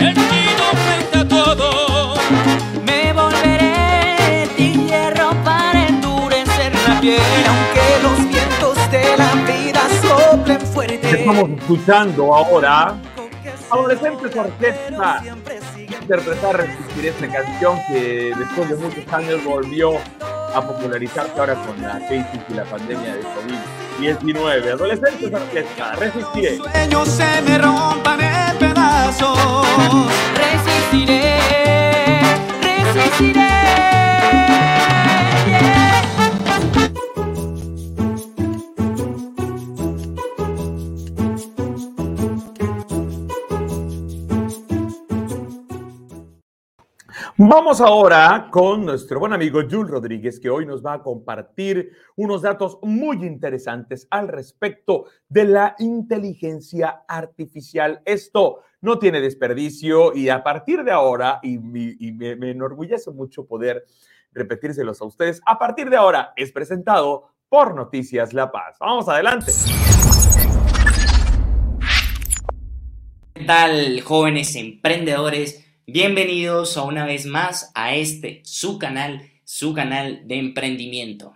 el 0.00 0.14
nido 0.14 0.64
frente 0.84 1.18
a 1.18 1.28
todo. 1.28 2.14
Me 2.84 3.12
volveré 3.14 4.46
de 4.58 4.72
hierro 4.72 5.30
para 5.42 5.86
endurecer 5.86 6.72
la 6.86 7.00
piel, 7.00 7.20
aunque 7.46 7.84
los 8.02 8.18
vientos 8.28 8.90
de 8.90 9.16
la 9.16 9.34
vida 9.50 9.80
soplen 10.02 10.60
fuerte. 10.60 11.18
Estamos 11.18 11.50
escuchando 11.50 12.34
ahora 12.34 12.94
Adolescentes 13.70 14.34
Orquesta 14.34 15.22
interpretar 16.08 16.56
Resistir 16.56 17.06
esta 17.06 17.28
canción 17.28 17.78
que 17.86 18.32
después 18.38 18.70
de 18.70 18.76
muchos 18.76 19.12
años 19.12 19.44
volvió 19.44 19.98
a 20.54 20.66
popularizarse 20.66 21.38
ahora 21.38 21.54
con 21.54 21.80
la 21.82 21.98
crisis 22.08 22.40
y 22.48 22.54
la 22.54 22.64
pandemia 22.64 23.14
de 23.14 23.22
COVID-19. 24.00 24.72
Adolescentes 24.72 25.34
orquesta, 25.34 25.96
resistiré. 25.96 26.56
Sueños 26.56 27.08
se 27.08 27.42
me 27.42 27.58
rompan 27.58 28.20
en 28.22 28.58
pedazos. 28.58 29.38
Resistiré, 30.34 31.40
resistiré. 32.62 33.47
Vamos 47.58 47.80
ahora 47.80 48.46
con 48.52 48.86
nuestro 48.86 49.18
buen 49.18 49.32
amigo 49.32 49.60
Jules 49.68 49.90
Rodríguez, 49.90 50.38
que 50.38 50.48
hoy 50.48 50.64
nos 50.64 50.80
va 50.80 50.92
a 50.92 51.02
compartir 51.02 51.90
unos 52.14 52.42
datos 52.42 52.78
muy 52.82 53.16
interesantes 53.26 54.06
al 54.10 54.28
respecto 54.28 55.06
de 55.28 55.44
la 55.44 55.74
inteligencia 55.80 57.02
artificial. 57.08 58.00
Esto 58.04 58.60
no 58.80 59.00
tiene 59.00 59.20
desperdicio 59.20 60.14
y 60.14 60.28
a 60.28 60.44
partir 60.44 60.84
de 60.84 60.92
ahora, 60.92 61.40
y, 61.42 61.58
me 61.58 62.50
enorgullece 62.50 63.10
mucho 63.10 63.44
poder 63.44 63.84
repetírselos 64.32 65.02
a 65.02 65.06
ustedes, 65.06 65.42
a 65.44 65.58
partir 65.58 65.90
de 65.90 65.96
ahora 65.96 66.32
es 66.36 66.52
presentado 66.52 67.32
por 67.48 67.74
Noticias 67.74 68.34
La 68.34 68.52
Paz. 68.52 68.76
Vamos 68.78 69.08
adelante. 69.08 69.50
¿Qué 73.34 73.44
tal, 73.44 74.00
jóvenes 74.02 74.54
emprendedores? 74.54 75.67
Bienvenidos 75.90 76.76
a 76.76 76.82
una 76.82 77.06
vez 77.06 77.24
más 77.24 77.72
a 77.74 77.94
este, 77.94 78.42
su 78.44 78.78
canal, 78.78 79.30
su 79.44 79.72
canal 79.72 80.20
de 80.28 80.38
emprendimiento. 80.38 81.34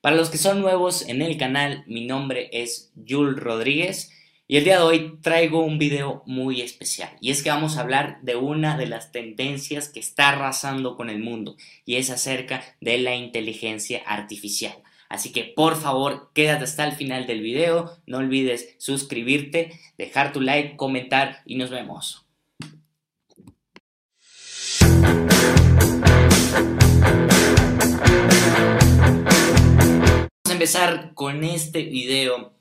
Para 0.00 0.16
los 0.16 0.30
que 0.30 0.38
son 0.38 0.62
nuevos 0.62 1.06
en 1.06 1.20
el 1.20 1.36
canal, 1.36 1.84
mi 1.86 2.06
nombre 2.06 2.48
es 2.54 2.90
Jules 3.06 3.36
Rodríguez 3.36 4.10
y 4.48 4.56
el 4.56 4.64
día 4.64 4.78
de 4.78 4.82
hoy 4.82 5.18
traigo 5.20 5.62
un 5.62 5.76
video 5.76 6.22
muy 6.24 6.62
especial. 6.62 7.10
Y 7.20 7.30
es 7.30 7.42
que 7.42 7.50
vamos 7.50 7.76
a 7.76 7.82
hablar 7.82 8.18
de 8.22 8.36
una 8.36 8.78
de 8.78 8.86
las 8.86 9.12
tendencias 9.12 9.90
que 9.90 10.00
está 10.00 10.30
arrasando 10.30 10.96
con 10.96 11.10
el 11.10 11.18
mundo 11.18 11.58
y 11.84 11.96
es 11.96 12.08
acerca 12.08 12.64
de 12.80 12.96
la 12.96 13.14
inteligencia 13.14 14.02
artificial. 14.06 14.78
Así 15.10 15.32
que 15.32 15.44
por 15.44 15.78
favor, 15.78 16.30
quédate 16.32 16.64
hasta 16.64 16.86
el 16.86 16.92
final 16.92 17.26
del 17.26 17.42
video. 17.42 17.94
No 18.06 18.16
olvides 18.16 18.74
suscribirte, 18.78 19.78
dejar 19.98 20.32
tu 20.32 20.40
like, 20.40 20.76
comentar 20.76 21.42
y 21.44 21.56
nos 21.56 21.68
vemos. 21.68 22.25
Vamos 30.44 30.50
a 30.50 30.52
empezar 30.52 31.14
con 31.14 31.44
este 31.44 31.82
video, 31.82 32.52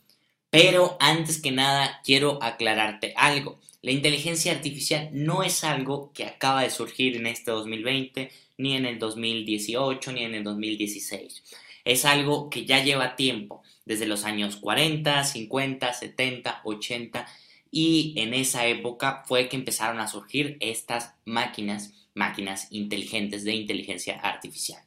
pero 0.49 0.97
antes 0.99 1.41
que 1.41 1.51
nada 1.51 2.01
quiero 2.03 2.41
aclararte 2.41 3.13
algo. 3.17 3.59
La 3.81 3.91
inteligencia 3.91 4.51
artificial 4.51 5.09
no 5.11 5.43
es 5.43 5.63
algo 5.63 6.11
que 6.13 6.25
acaba 6.25 6.63
de 6.63 6.71
surgir 6.71 7.17
en 7.17 7.27
este 7.27 7.51
2020, 7.51 8.31
ni 8.57 8.75
en 8.75 8.85
el 8.87 8.97
2018, 8.97 10.11
ni 10.11 10.23
en 10.23 10.33
el 10.33 10.43
2016. 10.43 11.43
Es 11.83 12.05
algo 12.05 12.49
que 12.49 12.65
ya 12.65 12.83
lleva 12.83 13.15
tiempo, 13.15 13.61
desde 13.85 14.07
los 14.07 14.23
años 14.25 14.55
40, 14.55 15.23
50, 15.23 15.93
70, 15.93 16.61
80, 16.63 17.27
y 17.69 18.13
en 18.17 18.33
esa 18.33 18.65
época 18.65 19.23
fue 19.27 19.49
que 19.49 19.55
empezaron 19.55 19.99
a 19.99 20.07
surgir 20.07 20.57
estas 20.61 21.13
máquinas, 21.25 22.04
máquinas 22.15 22.67
inteligentes 22.72 23.43
de 23.43 23.53
inteligencia 23.53 24.19
artificial. 24.19 24.81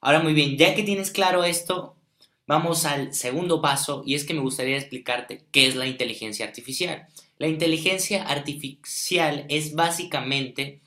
Ahora 0.00 0.20
muy 0.20 0.32
bien, 0.32 0.56
ya 0.56 0.74
que 0.74 0.82
tienes 0.82 1.10
claro 1.10 1.44
esto, 1.44 1.96
vamos 2.46 2.86
al 2.86 3.12
segundo 3.12 3.60
paso 3.60 4.02
y 4.06 4.14
es 4.14 4.24
que 4.24 4.32
me 4.32 4.40
gustaría 4.40 4.76
explicarte 4.76 5.44
qué 5.50 5.66
es 5.66 5.76
la 5.76 5.86
inteligencia 5.86 6.46
artificial. 6.46 7.06
La 7.36 7.48
inteligencia 7.48 8.24
artificial 8.24 9.44
es 9.48 9.74
básicamente 9.74 10.80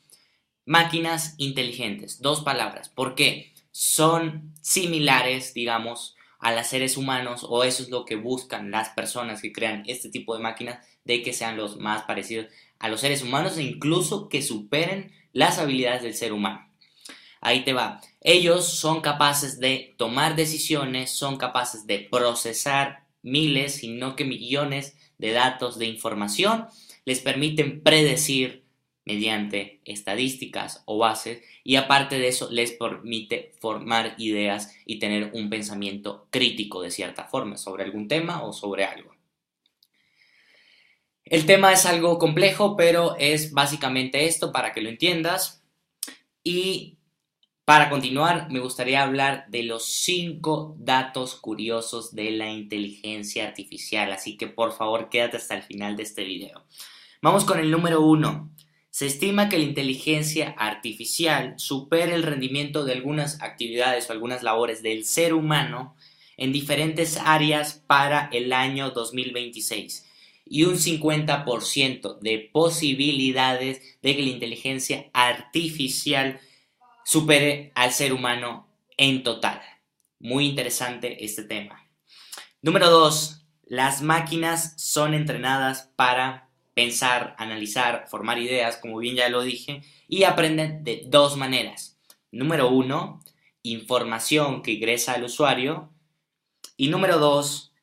máquinas 0.66 1.36
inteligentes, 1.38 2.22
dos 2.22 2.42
palabras. 2.42 2.90
¿Por 2.90 3.16
qué? 3.16 3.54
Son 3.72 4.54
similares, 4.62 5.54
digamos, 5.54 6.16
a 6.42 6.52
los 6.52 6.68
seres 6.68 6.98
humanos 6.98 7.46
o 7.48 7.64
eso 7.64 7.84
es 7.84 7.90
lo 7.90 8.04
que 8.04 8.16
buscan 8.16 8.72
las 8.72 8.90
personas 8.90 9.42
que 9.42 9.54
crean 9.54 9.84
este 9.86 10.10
tipo 10.10 10.36
de 10.36 10.44
máquinas, 10.44 10.86
de 11.06 11.22
que 11.22 11.34
sean 11.34 11.56
los 11.56 11.78
más 11.78 12.04
parecidos 12.04 12.48
a 12.80 12.90
los 12.90 13.00
seres 13.00 13.22
humanos 13.22 13.58
e 13.58 13.64
incluso 13.64 14.28
que 14.28 14.42
superen 14.42 15.14
las 15.34 15.60
habilidades 15.60 16.02
del 16.02 16.16
ser 16.16 16.34
humano. 16.34 16.68
Ahí 17.40 17.64
te 17.64 17.74
va. 17.74 18.02
Ellos 18.22 18.68
son 18.68 19.02
capaces 19.02 19.60
de 19.60 19.96
tomar 19.98 20.36
decisiones, 20.36 21.12
son 21.12 21.38
capaces 21.38 21.86
de 21.88 22.08
procesar 22.12 23.06
miles, 23.22 23.76
si 23.76 23.90
no 23.90 24.16
que 24.16 24.26
millones 24.26 24.96
de 25.20 25.32
datos 25.32 25.78
de 25.78 25.86
información, 25.86 26.68
les 27.06 27.20
permiten 27.20 27.82
predecir 27.82 28.61
mediante 29.06 29.82
estadísticas 29.86 30.84
o 30.86 30.98
bases 30.98 31.44
y 31.64 31.76
aparte 31.76 32.20
de 32.20 32.28
eso 32.28 32.50
les 32.52 32.72
permite 32.72 33.54
formar 33.60 34.16
ideas 34.18 34.76
y 34.86 35.00
tener 35.00 35.32
un 35.34 35.50
pensamiento 35.50 36.28
crítico 36.30 36.82
de 36.82 36.92
cierta 36.92 37.26
forma 37.26 37.58
sobre 37.58 37.84
algún 37.84 38.08
tema 38.08 38.44
o 38.44 38.54
sobre 38.54 38.86
algo. 38.86 39.16
El 41.24 41.46
tema 41.46 41.72
es 41.72 41.86
algo 41.86 42.20
complejo, 42.20 42.76
pero 42.76 43.16
es 43.18 43.54
básicamente 43.54 44.26
esto 44.26 44.52
para 44.52 44.74
que 44.74 44.82
lo 44.82 44.90
entiendas. 44.90 45.64
Y 46.44 46.98
para 47.64 47.90
continuar, 47.90 48.52
me 48.52 48.60
gustaría 48.60 49.02
hablar 49.02 49.46
de 49.48 49.64
los 49.64 49.86
cinco 49.86 50.76
datos 50.78 51.36
curiosos 51.36 52.14
de 52.14 52.32
la 52.32 52.52
inteligencia 52.52 53.48
artificial, 53.48 54.12
así 54.12 54.36
que 54.36 54.48
por 54.48 54.74
favor 54.74 55.10
quédate 55.10 55.38
hasta 55.38 55.56
el 55.56 55.64
final 55.64 55.96
de 55.96 56.04
este 56.04 56.26
video. 56.26 56.66
Vamos 57.22 57.46
con 57.46 57.60
el 57.60 57.72
número 57.72 58.02
uno. 58.02 58.52
Se 58.92 59.06
estima 59.06 59.48
que 59.48 59.58
la 59.58 59.64
inteligencia 59.64 60.54
artificial 60.58 61.54
supera 61.58 62.14
el 62.14 62.24
rendimiento 62.24 62.84
de 62.84 62.92
algunas 62.92 63.42
actividades 63.42 64.10
o 64.10 64.14
algunas 64.14 64.44
labores 64.44 64.84
del 64.84 65.06
ser 65.06 65.34
humano 65.34 65.96
en 66.36 66.52
diferentes 66.52 67.18
áreas 67.18 67.82
para 67.88 68.30
el 68.34 68.52
año 68.52 68.92
2026 68.92 70.08
y 70.46 70.66
un 70.66 70.76
50% 70.76 72.20
de 72.20 72.50
posibilidades 72.52 73.82
de 74.02 74.16
que 74.16 74.24
la 74.24 74.30
inteligencia 74.30 75.10
artificial 75.14 76.42
supere 77.06 77.72
al 77.76 77.94
ser 77.94 78.12
humano 78.12 78.68
en 78.98 79.24
total. 79.24 79.62
Muy 80.20 80.48
interesante 80.48 81.24
este 81.24 81.44
tema. 81.44 81.88
Número 82.62 82.90
2. 82.90 83.46
Las 83.68 84.02
máquinas 84.02 84.74
son 84.76 85.14
entrenadas 85.14 85.90
para 85.96 86.51
pensar, 86.74 87.36
analizar, 87.38 88.06
formar 88.10 88.40
ideas, 88.40 88.78
como 88.78 88.98
bien 88.98 89.16
ya 89.16 89.30
lo 89.30 89.42
dije, 89.42 89.82
y 90.08 90.24
aprenden 90.24 90.84
de 90.84 91.04
dos 91.08 91.38
maneras. 91.38 91.98
Número 92.32 92.70
1. 92.70 93.22
Información 93.64 94.62
que 94.62 94.72
ingresa 94.72 95.14
al 95.14 95.24
usuario. 95.24 95.92
Y 96.78 96.88
número 96.88 97.20
2. 97.20 97.74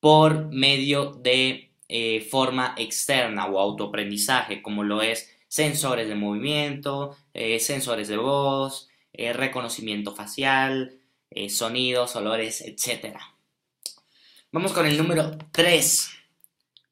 Por 0.00 0.52
medio 0.52 1.12
de 1.12 1.72
eh, 1.88 2.20
forma 2.20 2.74
externa 2.76 3.46
o 3.46 3.58
autoaprendizaje, 3.58 4.62
como 4.62 4.84
lo 4.84 5.02
es 5.02 5.30
sensores 5.48 6.08
de 6.08 6.14
movimiento, 6.14 7.16
eh, 7.32 7.58
sensores 7.60 8.08
de 8.08 8.16
voz, 8.16 8.88
eh, 9.12 9.32
reconocimiento 9.32 10.14
facial, 10.14 11.00
sonidos, 11.48 12.16
olores, 12.16 12.62
etc. 12.62 13.18
Vamos 14.52 14.72
con 14.72 14.86
el 14.86 14.96
número 14.96 15.36
3. 15.50 16.15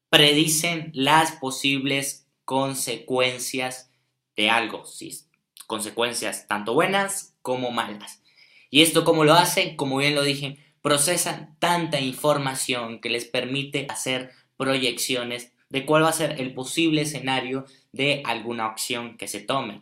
Predicen 0.09 0.91
las 0.93 1.33
posibles 1.33 2.27
consecuencias 2.45 3.91
de 4.35 4.49
algo, 4.49 4.85
¿sí? 4.85 5.25
consecuencias 5.67 6.47
tanto 6.47 6.73
buenas 6.73 7.35
como 7.41 7.71
malas. 7.71 8.21
Y 8.69 8.81
esto 8.81 9.03
como 9.03 9.23
lo 9.23 9.33
hacen, 9.33 9.75
como 9.75 9.97
bien 9.97 10.15
lo 10.15 10.23
dije, 10.23 10.57
procesan 10.81 11.55
tanta 11.59 11.99
información 11.99 12.99
que 13.01 13.09
les 13.09 13.25
permite 13.25 13.87
hacer 13.89 14.31
proyecciones 14.57 15.51
de 15.69 15.85
cuál 15.85 16.03
va 16.03 16.09
a 16.09 16.13
ser 16.13 16.39
el 16.39 16.53
posible 16.53 17.01
escenario 17.01 17.65
de 17.91 18.21
alguna 18.25 18.67
opción 18.67 19.17
que 19.17 19.27
se 19.27 19.39
tome. 19.39 19.81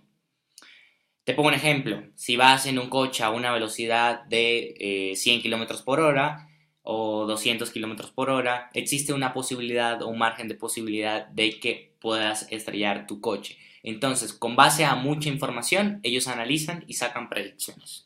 Te 1.24 1.34
pongo 1.34 1.50
un 1.50 1.56
ejemplo, 1.56 2.04
si 2.16 2.36
vas 2.36 2.66
en 2.66 2.80
un 2.80 2.90
coche 2.90 3.24
a 3.24 3.30
una 3.30 3.52
velocidad 3.52 4.24
de 4.26 5.14
100 5.16 5.40
eh, 5.40 5.42
km 5.42 5.84
por 5.84 6.00
hora 6.00 6.50
o 6.84 7.26
200 7.26 7.72
km 7.72 8.12
por 8.12 8.30
hora, 8.30 8.70
existe 8.74 9.14
una 9.14 9.34
posibilidad 9.34 10.02
o 10.02 10.08
un 10.08 10.20
margen 10.20 10.48
de 10.48 10.56
posibilidad 10.56 11.28
de 11.28 11.60
que 11.60 11.96
puedas 12.00 12.48
estrellar 12.52 13.08
tu 13.08 13.22
coche. 13.22 13.58
Entonces, 13.82 14.34
con 14.34 14.56
base 14.56 14.86
a 14.86 14.96
mucha 14.96 15.30
información, 15.30 16.00
ellos 16.04 16.28
analizan 16.28 16.84
y 16.88 16.94
sacan 16.94 17.30
predicciones. 17.30 18.06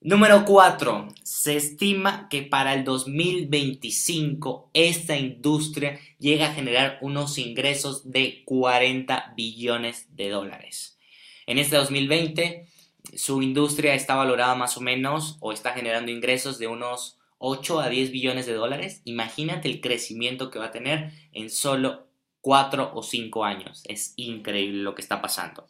Número 0.00 0.44
4. 0.44 1.08
Se 1.24 1.56
estima 1.56 2.28
que 2.28 2.42
para 2.42 2.74
el 2.74 2.84
2025 2.84 4.70
esta 4.72 5.16
industria 5.16 5.98
llega 6.18 6.46
a 6.46 6.54
generar 6.54 6.98
unos 7.00 7.36
ingresos 7.36 8.10
de 8.10 8.42
40 8.44 9.34
billones 9.36 10.06
de 10.14 10.28
dólares. 10.28 10.98
En 11.46 11.58
este 11.58 11.76
2020 11.76 12.68
su 13.16 13.42
industria 13.42 13.94
está 13.94 14.14
valorada 14.14 14.54
más 14.54 14.76
o 14.76 14.80
menos 14.80 15.36
o 15.40 15.52
está 15.52 15.72
generando 15.72 16.12
ingresos 16.12 16.58
de 16.58 16.66
unos 16.66 17.17
8 17.38 17.80
a 17.80 17.88
10 17.88 18.10
billones 18.10 18.46
de 18.46 18.54
dólares. 18.54 19.02
Imagínate 19.04 19.68
el 19.68 19.80
crecimiento 19.80 20.50
que 20.50 20.58
va 20.58 20.66
a 20.66 20.72
tener 20.72 21.12
en 21.32 21.50
solo 21.50 22.06
4 22.40 22.92
o 22.94 23.02
5 23.02 23.44
años. 23.44 23.82
Es 23.88 24.14
increíble 24.16 24.82
lo 24.82 24.94
que 24.94 25.02
está 25.02 25.20
pasando. 25.22 25.66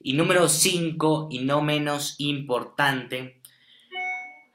Y 0.00 0.14
número 0.14 0.48
5 0.48 1.28
y 1.30 1.40
no 1.40 1.62
menos 1.62 2.16
importante 2.18 3.40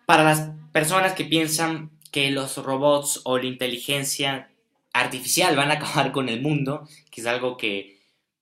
para 0.06 0.24
las 0.24 0.52
personas 0.72 1.14
que 1.14 1.26
piensan 1.26 1.92
que 2.12 2.32
los 2.32 2.58
robots 2.58 3.22
o 3.26 3.38
la 3.38 3.46
inteligencia 3.46 4.50
artificial 4.94 5.56
van 5.56 5.72
a 5.72 5.74
acabar 5.76 6.12
con 6.12 6.30
el 6.30 6.42
mundo, 6.42 6.88
que 7.12 7.22
es 7.22 7.28
algo 7.28 7.58
que 7.58 7.99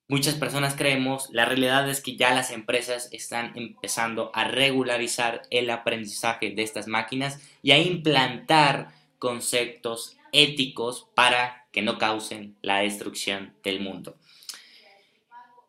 muchas 0.08 0.36
personas 0.36 0.76
creemos, 0.76 1.30
la 1.32 1.46
realidad 1.46 1.90
es 1.90 2.02
que 2.02 2.16
ya 2.16 2.34
las 2.34 2.52
empresas 2.52 3.10
están 3.12 3.52
empezando 3.56 4.32
a 4.34 4.46
regularizar 4.46 5.44
el 5.50 5.70
aprendizaje 5.70 6.52
de 6.52 6.64
estas 6.64 6.88
máquinas 6.88 7.40
y 7.62 7.72
a 7.72 7.78
implantar 7.78 8.90
conceptos 9.20 10.18
éticos 10.32 11.08
para 11.16 11.66
que 11.72 11.82
no 11.82 11.98
causen 11.98 12.56
la 12.62 12.80
destrucción 12.80 13.54
del 13.64 13.80
mundo. 13.80 14.16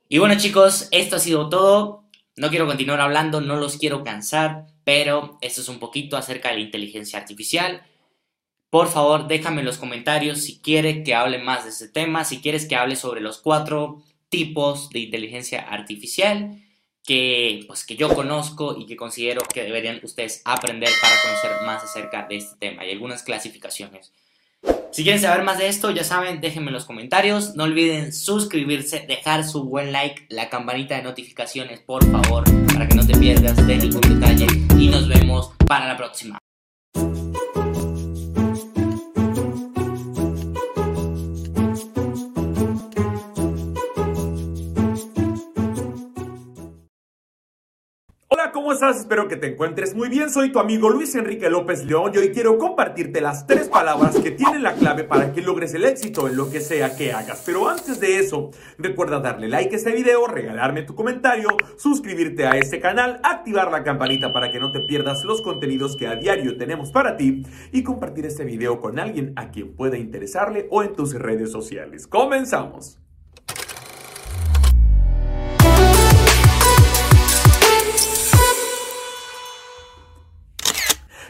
Y 0.08 0.18
bueno 0.18 0.36
chicos, 0.36 0.88
esto 0.90 1.16
ha 1.16 1.20
sido 1.20 1.48
todo. 1.48 2.04
No 2.36 2.50
quiero 2.50 2.66
continuar 2.66 3.00
hablando, 3.00 3.40
no 3.40 3.56
los 3.56 3.76
quiero 3.76 4.04
cansar 4.04 4.66
pero 4.88 5.36
esto 5.42 5.60
es 5.60 5.68
un 5.68 5.78
poquito 5.78 6.16
acerca 6.16 6.48
de 6.48 6.54
la 6.54 6.60
inteligencia 6.62 7.18
artificial. 7.18 7.82
Por 8.70 8.88
favor, 8.88 9.28
déjame 9.28 9.60
en 9.60 9.66
los 9.66 9.76
comentarios 9.76 10.38
si 10.38 10.60
quieres 10.60 11.04
que 11.04 11.14
hable 11.14 11.36
más 11.36 11.64
de 11.64 11.70
este 11.72 11.88
tema, 11.88 12.24
si 12.24 12.40
quieres 12.40 12.66
que 12.66 12.74
hable 12.74 12.96
sobre 12.96 13.20
los 13.20 13.36
cuatro 13.36 14.02
tipos 14.28 14.90
de 14.90 15.00
inteligencia 15.00 15.60
artificial 15.60 16.62
que, 17.04 17.64
pues, 17.66 17.84
que 17.84 17.96
yo 17.96 18.14
conozco 18.14 18.76
y 18.78 18.86
que 18.86 18.96
considero 18.96 19.40
que 19.42 19.62
deberían 19.62 20.00
ustedes 20.02 20.42
aprender 20.44 20.90
para 21.00 21.14
conocer 21.22 21.66
más 21.66 21.82
acerca 21.82 22.26
de 22.28 22.36
este 22.36 22.56
tema 22.58 22.84
y 22.84 22.90
algunas 22.90 23.22
clasificaciones. 23.22 24.12
Si 24.90 25.04
quieren 25.04 25.20
saber 25.20 25.44
más 25.44 25.58
de 25.58 25.68
esto, 25.68 25.90
ya 25.90 26.04
saben, 26.04 26.40
déjenme 26.40 26.68
en 26.68 26.74
los 26.74 26.84
comentarios. 26.84 27.54
No 27.54 27.64
olviden 27.64 28.12
suscribirse, 28.12 29.06
dejar 29.06 29.44
su 29.44 29.64
buen 29.64 29.92
like, 29.92 30.26
la 30.28 30.48
campanita 30.48 30.96
de 30.96 31.02
notificaciones, 31.02 31.80
por 31.80 32.04
favor, 32.10 32.44
para 32.72 32.88
que 32.88 32.94
no 32.94 33.06
te 33.06 33.16
pierdas 33.16 33.56
de 33.66 33.76
ningún 33.76 34.00
detalle. 34.00 34.46
Y 34.78 34.88
nos 34.88 35.08
vemos 35.08 35.52
para 35.66 35.86
la 35.86 35.96
próxima. 35.96 36.38
¿Cómo 48.52 48.72
estás? 48.72 48.98
Espero 48.98 49.28
que 49.28 49.36
te 49.36 49.48
encuentres 49.48 49.94
muy 49.94 50.08
bien. 50.08 50.30
Soy 50.30 50.50
tu 50.50 50.58
amigo 50.58 50.88
Luis 50.88 51.14
Enrique 51.14 51.50
López 51.50 51.84
León 51.84 52.12
y 52.14 52.18
hoy 52.18 52.30
quiero 52.30 52.56
compartirte 52.56 53.20
las 53.20 53.46
tres 53.46 53.68
palabras 53.68 54.18
que 54.18 54.30
tienen 54.30 54.62
la 54.62 54.74
clave 54.74 55.04
para 55.04 55.32
que 55.32 55.42
logres 55.42 55.74
el 55.74 55.84
éxito 55.84 56.28
en 56.28 56.36
lo 56.36 56.50
que 56.50 56.60
sea 56.60 56.96
que 56.96 57.12
hagas. 57.12 57.42
Pero 57.44 57.68
antes 57.68 58.00
de 58.00 58.18
eso, 58.18 58.50
recuerda 58.78 59.20
darle 59.20 59.48
like 59.48 59.74
a 59.74 59.78
este 59.78 59.92
video, 59.92 60.26
regalarme 60.26 60.82
tu 60.82 60.94
comentario, 60.94 61.48
suscribirte 61.76 62.46
a 62.46 62.52
este 62.52 62.80
canal, 62.80 63.20
activar 63.22 63.70
la 63.70 63.82
campanita 63.82 64.32
para 64.32 64.50
que 64.50 64.60
no 64.60 64.72
te 64.72 64.80
pierdas 64.80 65.24
los 65.24 65.42
contenidos 65.42 65.96
que 65.96 66.06
a 66.06 66.16
diario 66.16 66.56
tenemos 66.56 66.90
para 66.90 67.16
ti 67.16 67.44
y 67.72 67.82
compartir 67.82 68.24
este 68.24 68.44
video 68.44 68.80
con 68.80 68.98
alguien 68.98 69.32
a 69.36 69.50
quien 69.50 69.74
pueda 69.74 69.98
interesarle 69.98 70.68
o 70.70 70.82
en 70.82 70.94
tus 70.94 71.14
redes 71.14 71.52
sociales. 71.52 72.06
¡Comenzamos! 72.06 72.98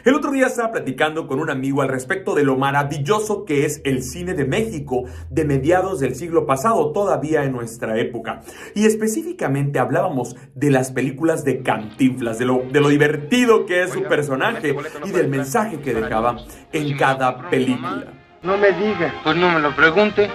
El 0.05 0.15
otro 0.15 0.31
día 0.31 0.47
estaba 0.47 0.71
platicando 0.71 1.27
con 1.27 1.39
un 1.39 1.49
amigo 1.49 1.81
al 1.81 1.89
respecto 1.89 2.33
de 2.33 2.43
lo 2.43 2.55
maravilloso 2.55 3.43
que 3.43 3.65
es 3.65 3.81
el 3.83 4.01
cine 4.01 4.33
de 4.33 4.45
México 4.45 5.03
de 5.29 5.43
mediados 5.43 5.99
del 5.99 6.15
siglo 6.15 6.45
pasado, 6.45 6.91
todavía 6.91 7.43
en 7.43 7.51
nuestra 7.51 7.97
época. 7.99 8.41
Y 8.75 8.85
específicamente 8.85 9.77
hablábamos 9.79 10.35
de 10.55 10.71
las 10.71 10.91
películas 10.91 11.43
de 11.43 11.61
Cantinflas, 11.61 12.39
de 12.39 12.45
lo, 12.45 12.63
de 12.71 12.79
lo 12.79 12.87
divertido 12.89 13.65
que 13.65 13.83
es 13.83 13.91
su 13.91 14.03
personaje 14.03 14.75
y 15.05 15.11
del 15.11 15.27
mensaje 15.27 15.79
que 15.79 15.93
dejaba 15.93 16.37
en 16.71 16.97
cada 16.97 17.49
película. 17.49 18.13
No 18.41 18.57
me 18.57 18.71
diga. 18.71 19.13
Pues 19.23 19.35
no 19.35 19.51
me 19.51 19.59
lo 19.59 19.75
pregunte. 19.75 20.29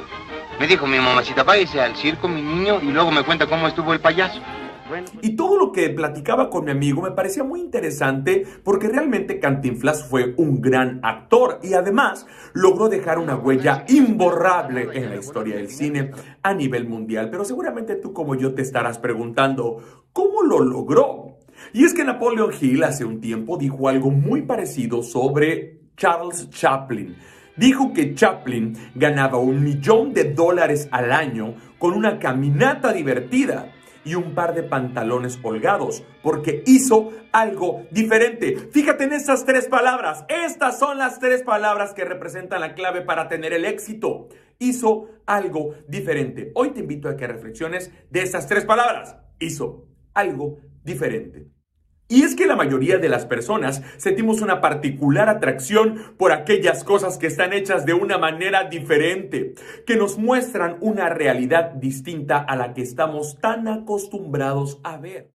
Me 0.61 0.67
dijo 0.67 0.87
mi 0.87 0.99
mamacita, 0.99 1.43
váyase 1.43 1.81
al 1.81 1.97
circo, 1.97 2.29
mi 2.29 2.41
niño, 2.41 2.81
y 2.81 2.93
luego 2.93 3.11
me 3.11 3.25
cuenta 3.25 3.47
cómo 3.47 3.67
estuvo 3.67 3.93
el 3.93 4.01
payaso. 4.01 4.41
Y 5.23 5.37
todo 5.37 5.59
lo 5.59 5.73
que 5.73 5.89
platicaba 5.91 6.51
con 6.51 6.65
mi 6.65 6.71
amigo 6.71 7.01
me 7.01 7.11
parecía 7.11 7.43
muy 7.43 7.61
interesante 7.61 8.47
porque 8.63 8.89
realmente 8.89 9.41
Cantinflas 9.41 10.05
fue 10.05 10.35
un 10.37 10.61
gran 10.61 11.01
actor 11.03 11.59
y 11.63 11.75
además 11.75 12.27
logró 12.53 12.89
dejar 12.89 13.19
una 13.19 13.37
huella 13.37 13.85
imborrable 13.89 14.89
en 14.93 15.11
la 15.11 15.17
historia 15.17 15.57
del 15.57 15.71
cine 15.71 16.11
a 16.43 16.53
nivel 16.53 16.87
mundial. 16.87 17.31
Pero 17.31 17.45
seguramente 17.45 17.97
tú 17.97 18.13
como 18.13 18.35
yo 18.35 18.55
te 18.55 18.63
estarás 18.63 18.99
preguntando, 18.99 20.05
¿cómo 20.13 20.43
lo 20.43 20.61
logró? 20.61 21.39
Y 21.73 21.85
es 21.85 21.95
que 21.95 22.05
Napoleon 22.05 22.53
Hill 22.61 22.85
hace 22.85 23.05
un 23.05 23.21
tiempo 23.21 23.57
dijo 23.57 23.89
algo 23.89 24.11
muy 24.11 24.43
parecido 24.43 25.03
sobre 25.03 25.81
Charles 25.97 26.51
Chaplin. 26.51 27.17
Dijo 27.57 27.93
que 27.93 28.15
Chaplin 28.15 28.77
ganaba 28.97 29.39
un 29.39 29.63
millón 29.63 30.13
de 30.13 30.25
dólares 30.25 30.89
al 30.91 31.13
año 31.13 31.55
con 31.79 31.95
una 31.95 32.19
caminata 32.19 32.93
divertida 32.93 33.74
y 34.05 34.15
un 34.15 34.35
par 34.35 34.55
de 34.55 34.63
pantalones 34.63 35.39
holgados, 35.43 36.05
porque 36.23 36.63
hizo 36.67 37.11
algo 37.33 37.87
diferente. 37.91 38.57
Fíjate 38.71 39.05
en 39.05 39.13
estas 39.13 39.45
tres 39.45 39.67
palabras. 39.67 40.25
Estas 40.29 40.79
son 40.79 40.99
las 40.99 41.19
tres 41.19 41.43
palabras 41.43 41.95
que 41.95 42.05
representan 42.05 42.61
la 42.61 42.75
clave 42.75 43.03
para 43.03 43.29
tener 43.29 43.53
el 43.53 43.65
éxito. 43.65 44.29
Hizo 44.59 45.09
algo 45.27 45.75
diferente. 45.89 46.53
Hoy 46.55 46.71
te 46.71 46.81
invito 46.81 47.09
a 47.09 47.17
que 47.17 47.27
reflexiones 47.27 47.91
de 48.11 48.23
estas 48.23 48.47
tres 48.47 48.65
palabras. 48.65 49.17
Hizo 49.39 49.89
algo 50.15 50.59
diferente. 50.83 51.54
Y 52.07 52.23
es 52.23 52.37
que 52.37 52.47
la 52.47 52.55
mayoría 52.55 52.99
de 52.99 53.09
las 53.09 53.27
personas 53.27 53.83
sentimos 53.97 54.43
una 54.43 54.61
particular 54.61 55.29
atracción 55.29 56.15
por 56.19 56.33
aquellas 56.33 56.85
cosas 56.85 57.17
que 57.17 57.27
están 57.27 57.53
hechas 57.53 57.87
de 57.87 57.95
una 57.95 58.19
manera 58.19 58.65
diferente, 58.69 59.55
que 59.87 59.97
nos 59.97 60.19
muestran 60.19 60.77
una 60.81 61.09
realidad 61.09 61.73
distinta 61.73 62.39
a 62.39 62.57
la 62.57 62.75
que 62.75 62.83
estamos 62.83 63.39
tan 63.41 63.69
acostumbrados 63.69 64.81
a 64.85 64.99
ver. 64.99 65.34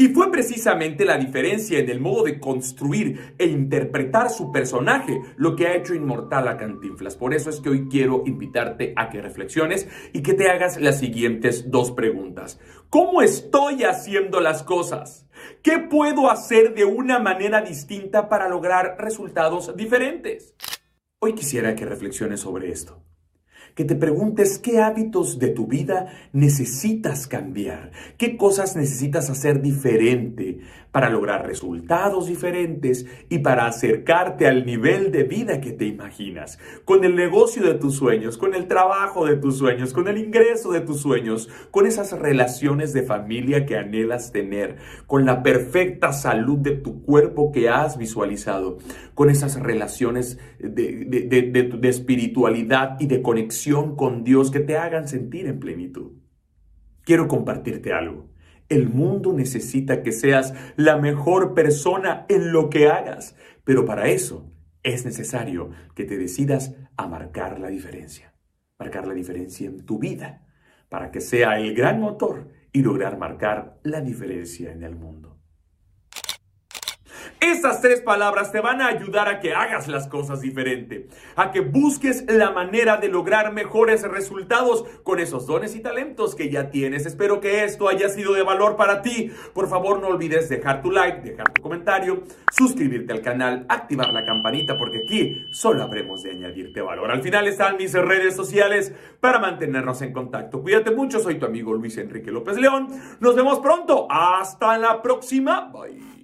Y 0.00 0.10
fue 0.10 0.30
precisamente 0.30 1.04
la 1.04 1.18
diferencia 1.18 1.76
en 1.80 1.90
el 1.90 1.98
modo 1.98 2.22
de 2.22 2.38
construir 2.38 3.34
e 3.36 3.46
interpretar 3.46 4.30
su 4.30 4.52
personaje 4.52 5.20
lo 5.36 5.56
que 5.56 5.66
ha 5.66 5.74
hecho 5.74 5.92
inmortal 5.92 6.46
a 6.46 6.56
Cantinflas. 6.56 7.16
Por 7.16 7.34
eso 7.34 7.50
es 7.50 7.58
que 7.58 7.68
hoy 7.68 7.88
quiero 7.88 8.22
invitarte 8.24 8.92
a 8.94 9.10
que 9.10 9.20
reflexiones 9.20 9.88
y 10.12 10.22
que 10.22 10.34
te 10.34 10.50
hagas 10.50 10.80
las 10.80 11.00
siguientes 11.00 11.72
dos 11.72 11.90
preguntas. 11.90 12.60
¿Cómo 12.90 13.22
estoy 13.22 13.82
haciendo 13.82 14.40
las 14.40 14.62
cosas? 14.62 15.26
¿Qué 15.64 15.80
puedo 15.80 16.30
hacer 16.30 16.76
de 16.76 16.84
una 16.84 17.18
manera 17.18 17.60
distinta 17.62 18.28
para 18.28 18.48
lograr 18.48 18.98
resultados 19.00 19.76
diferentes? 19.76 20.54
Hoy 21.18 21.34
quisiera 21.34 21.74
que 21.74 21.84
reflexiones 21.84 22.38
sobre 22.38 22.70
esto 22.70 23.02
que 23.78 23.84
te 23.84 23.94
preguntes 23.94 24.58
qué 24.58 24.80
hábitos 24.80 25.38
de 25.38 25.50
tu 25.50 25.68
vida 25.68 26.08
necesitas 26.32 27.28
cambiar, 27.28 27.92
qué 28.16 28.36
cosas 28.36 28.74
necesitas 28.74 29.30
hacer 29.30 29.62
diferente 29.62 30.58
para 30.90 31.10
lograr 31.10 31.46
resultados 31.46 32.26
diferentes 32.26 33.06
y 33.28 33.38
para 33.38 33.66
acercarte 33.66 34.48
al 34.48 34.66
nivel 34.66 35.12
de 35.12 35.22
vida 35.22 35.60
que 35.60 35.70
te 35.70 35.84
imaginas, 35.84 36.58
con 36.84 37.04
el 37.04 37.14
negocio 37.14 37.62
de 37.62 37.74
tus 37.74 37.94
sueños, 37.94 38.36
con 38.36 38.52
el 38.52 38.66
trabajo 38.66 39.26
de 39.26 39.36
tus 39.36 39.58
sueños, 39.58 39.92
con 39.92 40.08
el 40.08 40.18
ingreso 40.18 40.72
de 40.72 40.80
tus 40.80 41.00
sueños, 41.00 41.48
con 41.70 41.86
esas 41.86 42.18
relaciones 42.18 42.92
de 42.92 43.02
familia 43.02 43.64
que 43.64 43.76
anhelas 43.76 44.32
tener, 44.32 44.78
con 45.06 45.24
la 45.24 45.44
perfecta 45.44 46.12
salud 46.12 46.58
de 46.58 46.72
tu 46.72 47.02
cuerpo 47.02 47.52
que 47.52 47.68
has 47.68 47.96
visualizado, 47.96 48.78
con 49.14 49.30
esas 49.30 49.60
relaciones 49.60 50.40
de, 50.58 51.04
de 51.04 51.88
espiritualidad 51.88 52.96
y 52.98 53.06
de 53.06 53.22
conexión 53.22 53.67
con 53.96 54.24
Dios 54.24 54.50
que 54.50 54.60
te 54.60 54.76
hagan 54.76 55.08
sentir 55.08 55.46
en 55.46 55.60
plenitud. 55.60 56.12
Quiero 57.02 57.28
compartirte 57.28 57.92
algo. 57.92 58.30
El 58.68 58.88
mundo 58.88 59.32
necesita 59.32 60.02
que 60.02 60.12
seas 60.12 60.54
la 60.76 60.96
mejor 60.98 61.54
persona 61.54 62.26
en 62.28 62.52
lo 62.52 62.70
que 62.70 62.88
hagas, 62.88 63.36
pero 63.64 63.84
para 63.84 64.08
eso 64.08 64.52
es 64.82 65.04
necesario 65.04 65.70
que 65.94 66.04
te 66.04 66.16
decidas 66.16 66.74
a 66.96 67.06
marcar 67.06 67.60
la 67.60 67.68
diferencia, 67.68 68.34
marcar 68.78 69.06
la 69.06 69.14
diferencia 69.14 69.68
en 69.68 69.84
tu 69.84 69.98
vida, 69.98 70.46
para 70.88 71.10
que 71.10 71.20
sea 71.20 71.58
el 71.58 71.74
gran 71.74 72.00
motor 72.00 72.48
y 72.72 72.82
lograr 72.82 73.18
marcar 73.18 73.78
la 73.82 74.00
diferencia 74.00 74.72
en 74.72 74.82
el 74.82 74.96
mundo. 74.96 75.37
Estas 77.40 77.80
tres 77.80 78.00
palabras 78.00 78.50
te 78.50 78.60
van 78.60 78.82
a 78.82 78.88
ayudar 78.88 79.28
a 79.28 79.38
que 79.38 79.54
hagas 79.54 79.86
las 79.86 80.08
cosas 80.08 80.40
diferente, 80.40 81.06
a 81.36 81.52
que 81.52 81.60
busques 81.60 82.24
la 82.28 82.50
manera 82.50 82.96
de 82.96 83.08
lograr 83.08 83.52
mejores 83.52 84.02
resultados 84.02 84.84
con 85.04 85.20
esos 85.20 85.46
dones 85.46 85.76
y 85.76 85.80
talentos 85.80 86.34
que 86.34 86.50
ya 86.50 86.70
tienes. 86.70 87.06
Espero 87.06 87.40
que 87.40 87.62
esto 87.62 87.88
haya 87.88 88.08
sido 88.08 88.32
de 88.34 88.42
valor 88.42 88.76
para 88.76 89.02
ti. 89.02 89.30
Por 89.54 89.68
favor, 89.68 90.00
no 90.00 90.08
olvides 90.08 90.48
dejar 90.48 90.82
tu 90.82 90.90
like, 90.90 91.20
dejar 91.20 91.52
tu 91.52 91.62
comentario, 91.62 92.24
suscribirte 92.50 93.12
al 93.12 93.22
canal, 93.22 93.66
activar 93.68 94.12
la 94.12 94.24
campanita 94.24 94.76
porque 94.76 95.02
aquí 95.04 95.46
solo 95.50 95.84
habremos 95.84 96.24
de 96.24 96.32
añadirte 96.32 96.80
valor. 96.80 97.12
Al 97.12 97.22
final 97.22 97.46
están 97.46 97.76
mis 97.76 97.92
redes 97.92 98.34
sociales 98.34 98.92
para 99.20 99.38
mantenernos 99.38 100.02
en 100.02 100.12
contacto. 100.12 100.60
Cuídate 100.60 100.90
mucho, 100.90 101.20
soy 101.20 101.38
tu 101.38 101.46
amigo 101.46 101.72
Luis 101.72 101.96
Enrique 101.98 102.32
López 102.32 102.56
León. 102.56 102.88
Nos 103.20 103.36
vemos 103.36 103.60
pronto. 103.60 104.08
Hasta 104.10 104.76
la 104.76 105.00
próxima. 105.00 105.70
Bye. 105.72 106.17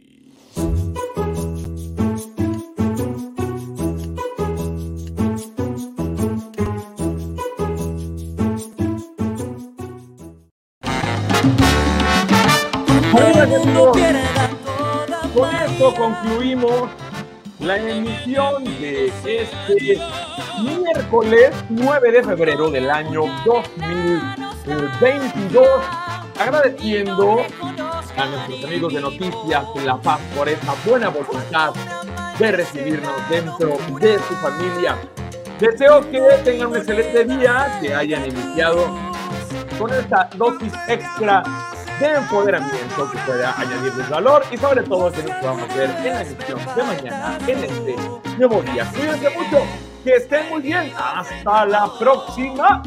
Con 15.35 15.55
esto 15.55 15.95
concluimos 15.95 16.91
la 17.61 17.77
emisión 17.77 18.65
de 18.65 19.07
este 19.07 20.01
miércoles 20.61 21.55
9 21.69 22.11
de 22.11 22.25
febrero 22.25 22.73
del 22.73 22.91
año 22.91 23.27
2022. 23.45 25.69
Agradeciendo 26.41 27.43
a 28.17 28.27
nuestros 28.27 28.65
amigos 28.65 28.93
de 28.93 29.01
Noticias 29.01 29.65
La 29.85 29.97
Paz 29.97 30.19
por 30.37 30.49
esa 30.49 30.75
buena 30.85 31.11
voluntad 31.11 31.73
de 32.37 32.51
recibirnos 32.51 33.15
dentro 33.31 33.79
de 34.01 34.19
su 34.19 34.35
familia. 34.35 34.99
Deseo 35.61 36.01
que 36.11 36.21
tengan 36.43 36.71
un 36.71 36.79
excelente 36.79 37.25
día, 37.27 37.79
que 37.81 37.95
hayan 37.95 38.27
iniciado 38.27 38.89
con 39.79 39.93
esta 39.93 40.29
dosis 40.37 40.73
extra 40.89 41.45
de 42.01 42.15
empoderamiento 42.15 43.11
que 43.11 43.19
pueda 43.19 43.55
añadirles 43.59 44.09
valor 44.09 44.45
y 44.51 44.57
sobre 44.57 44.83
todo 44.83 45.13
que 45.13 45.23
nos 45.23 45.37
podamos 45.37 45.75
ver 45.75 45.91
en 45.91 46.05
la 46.05 46.23
edición 46.23 46.59
de 46.77 46.83
mañana 46.83 47.39
en 47.47 47.65
este 47.65 47.97
nuevo 48.39 48.63
día. 48.63 48.91
Cuídense 48.93 49.31
mucho, 49.31 49.63
que 50.03 50.17
estén 50.17 50.49
muy 50.51 50.63
bien. 50.63 50.93
Hasta 50.97 51.67
la 51.67 51.91
próxima. 51.99 52.83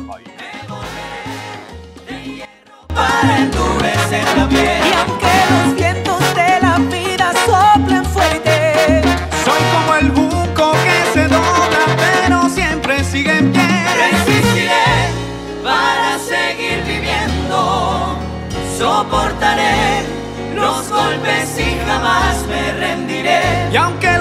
Los 20.56 20.90
golpes 20.90 21.58
y 21.60 21.80
jamás 21.86 22.46
me 22.48 22.72
rendiré. 22.74 23.42
Y 23.72 23.76
aunque 23.76 24.17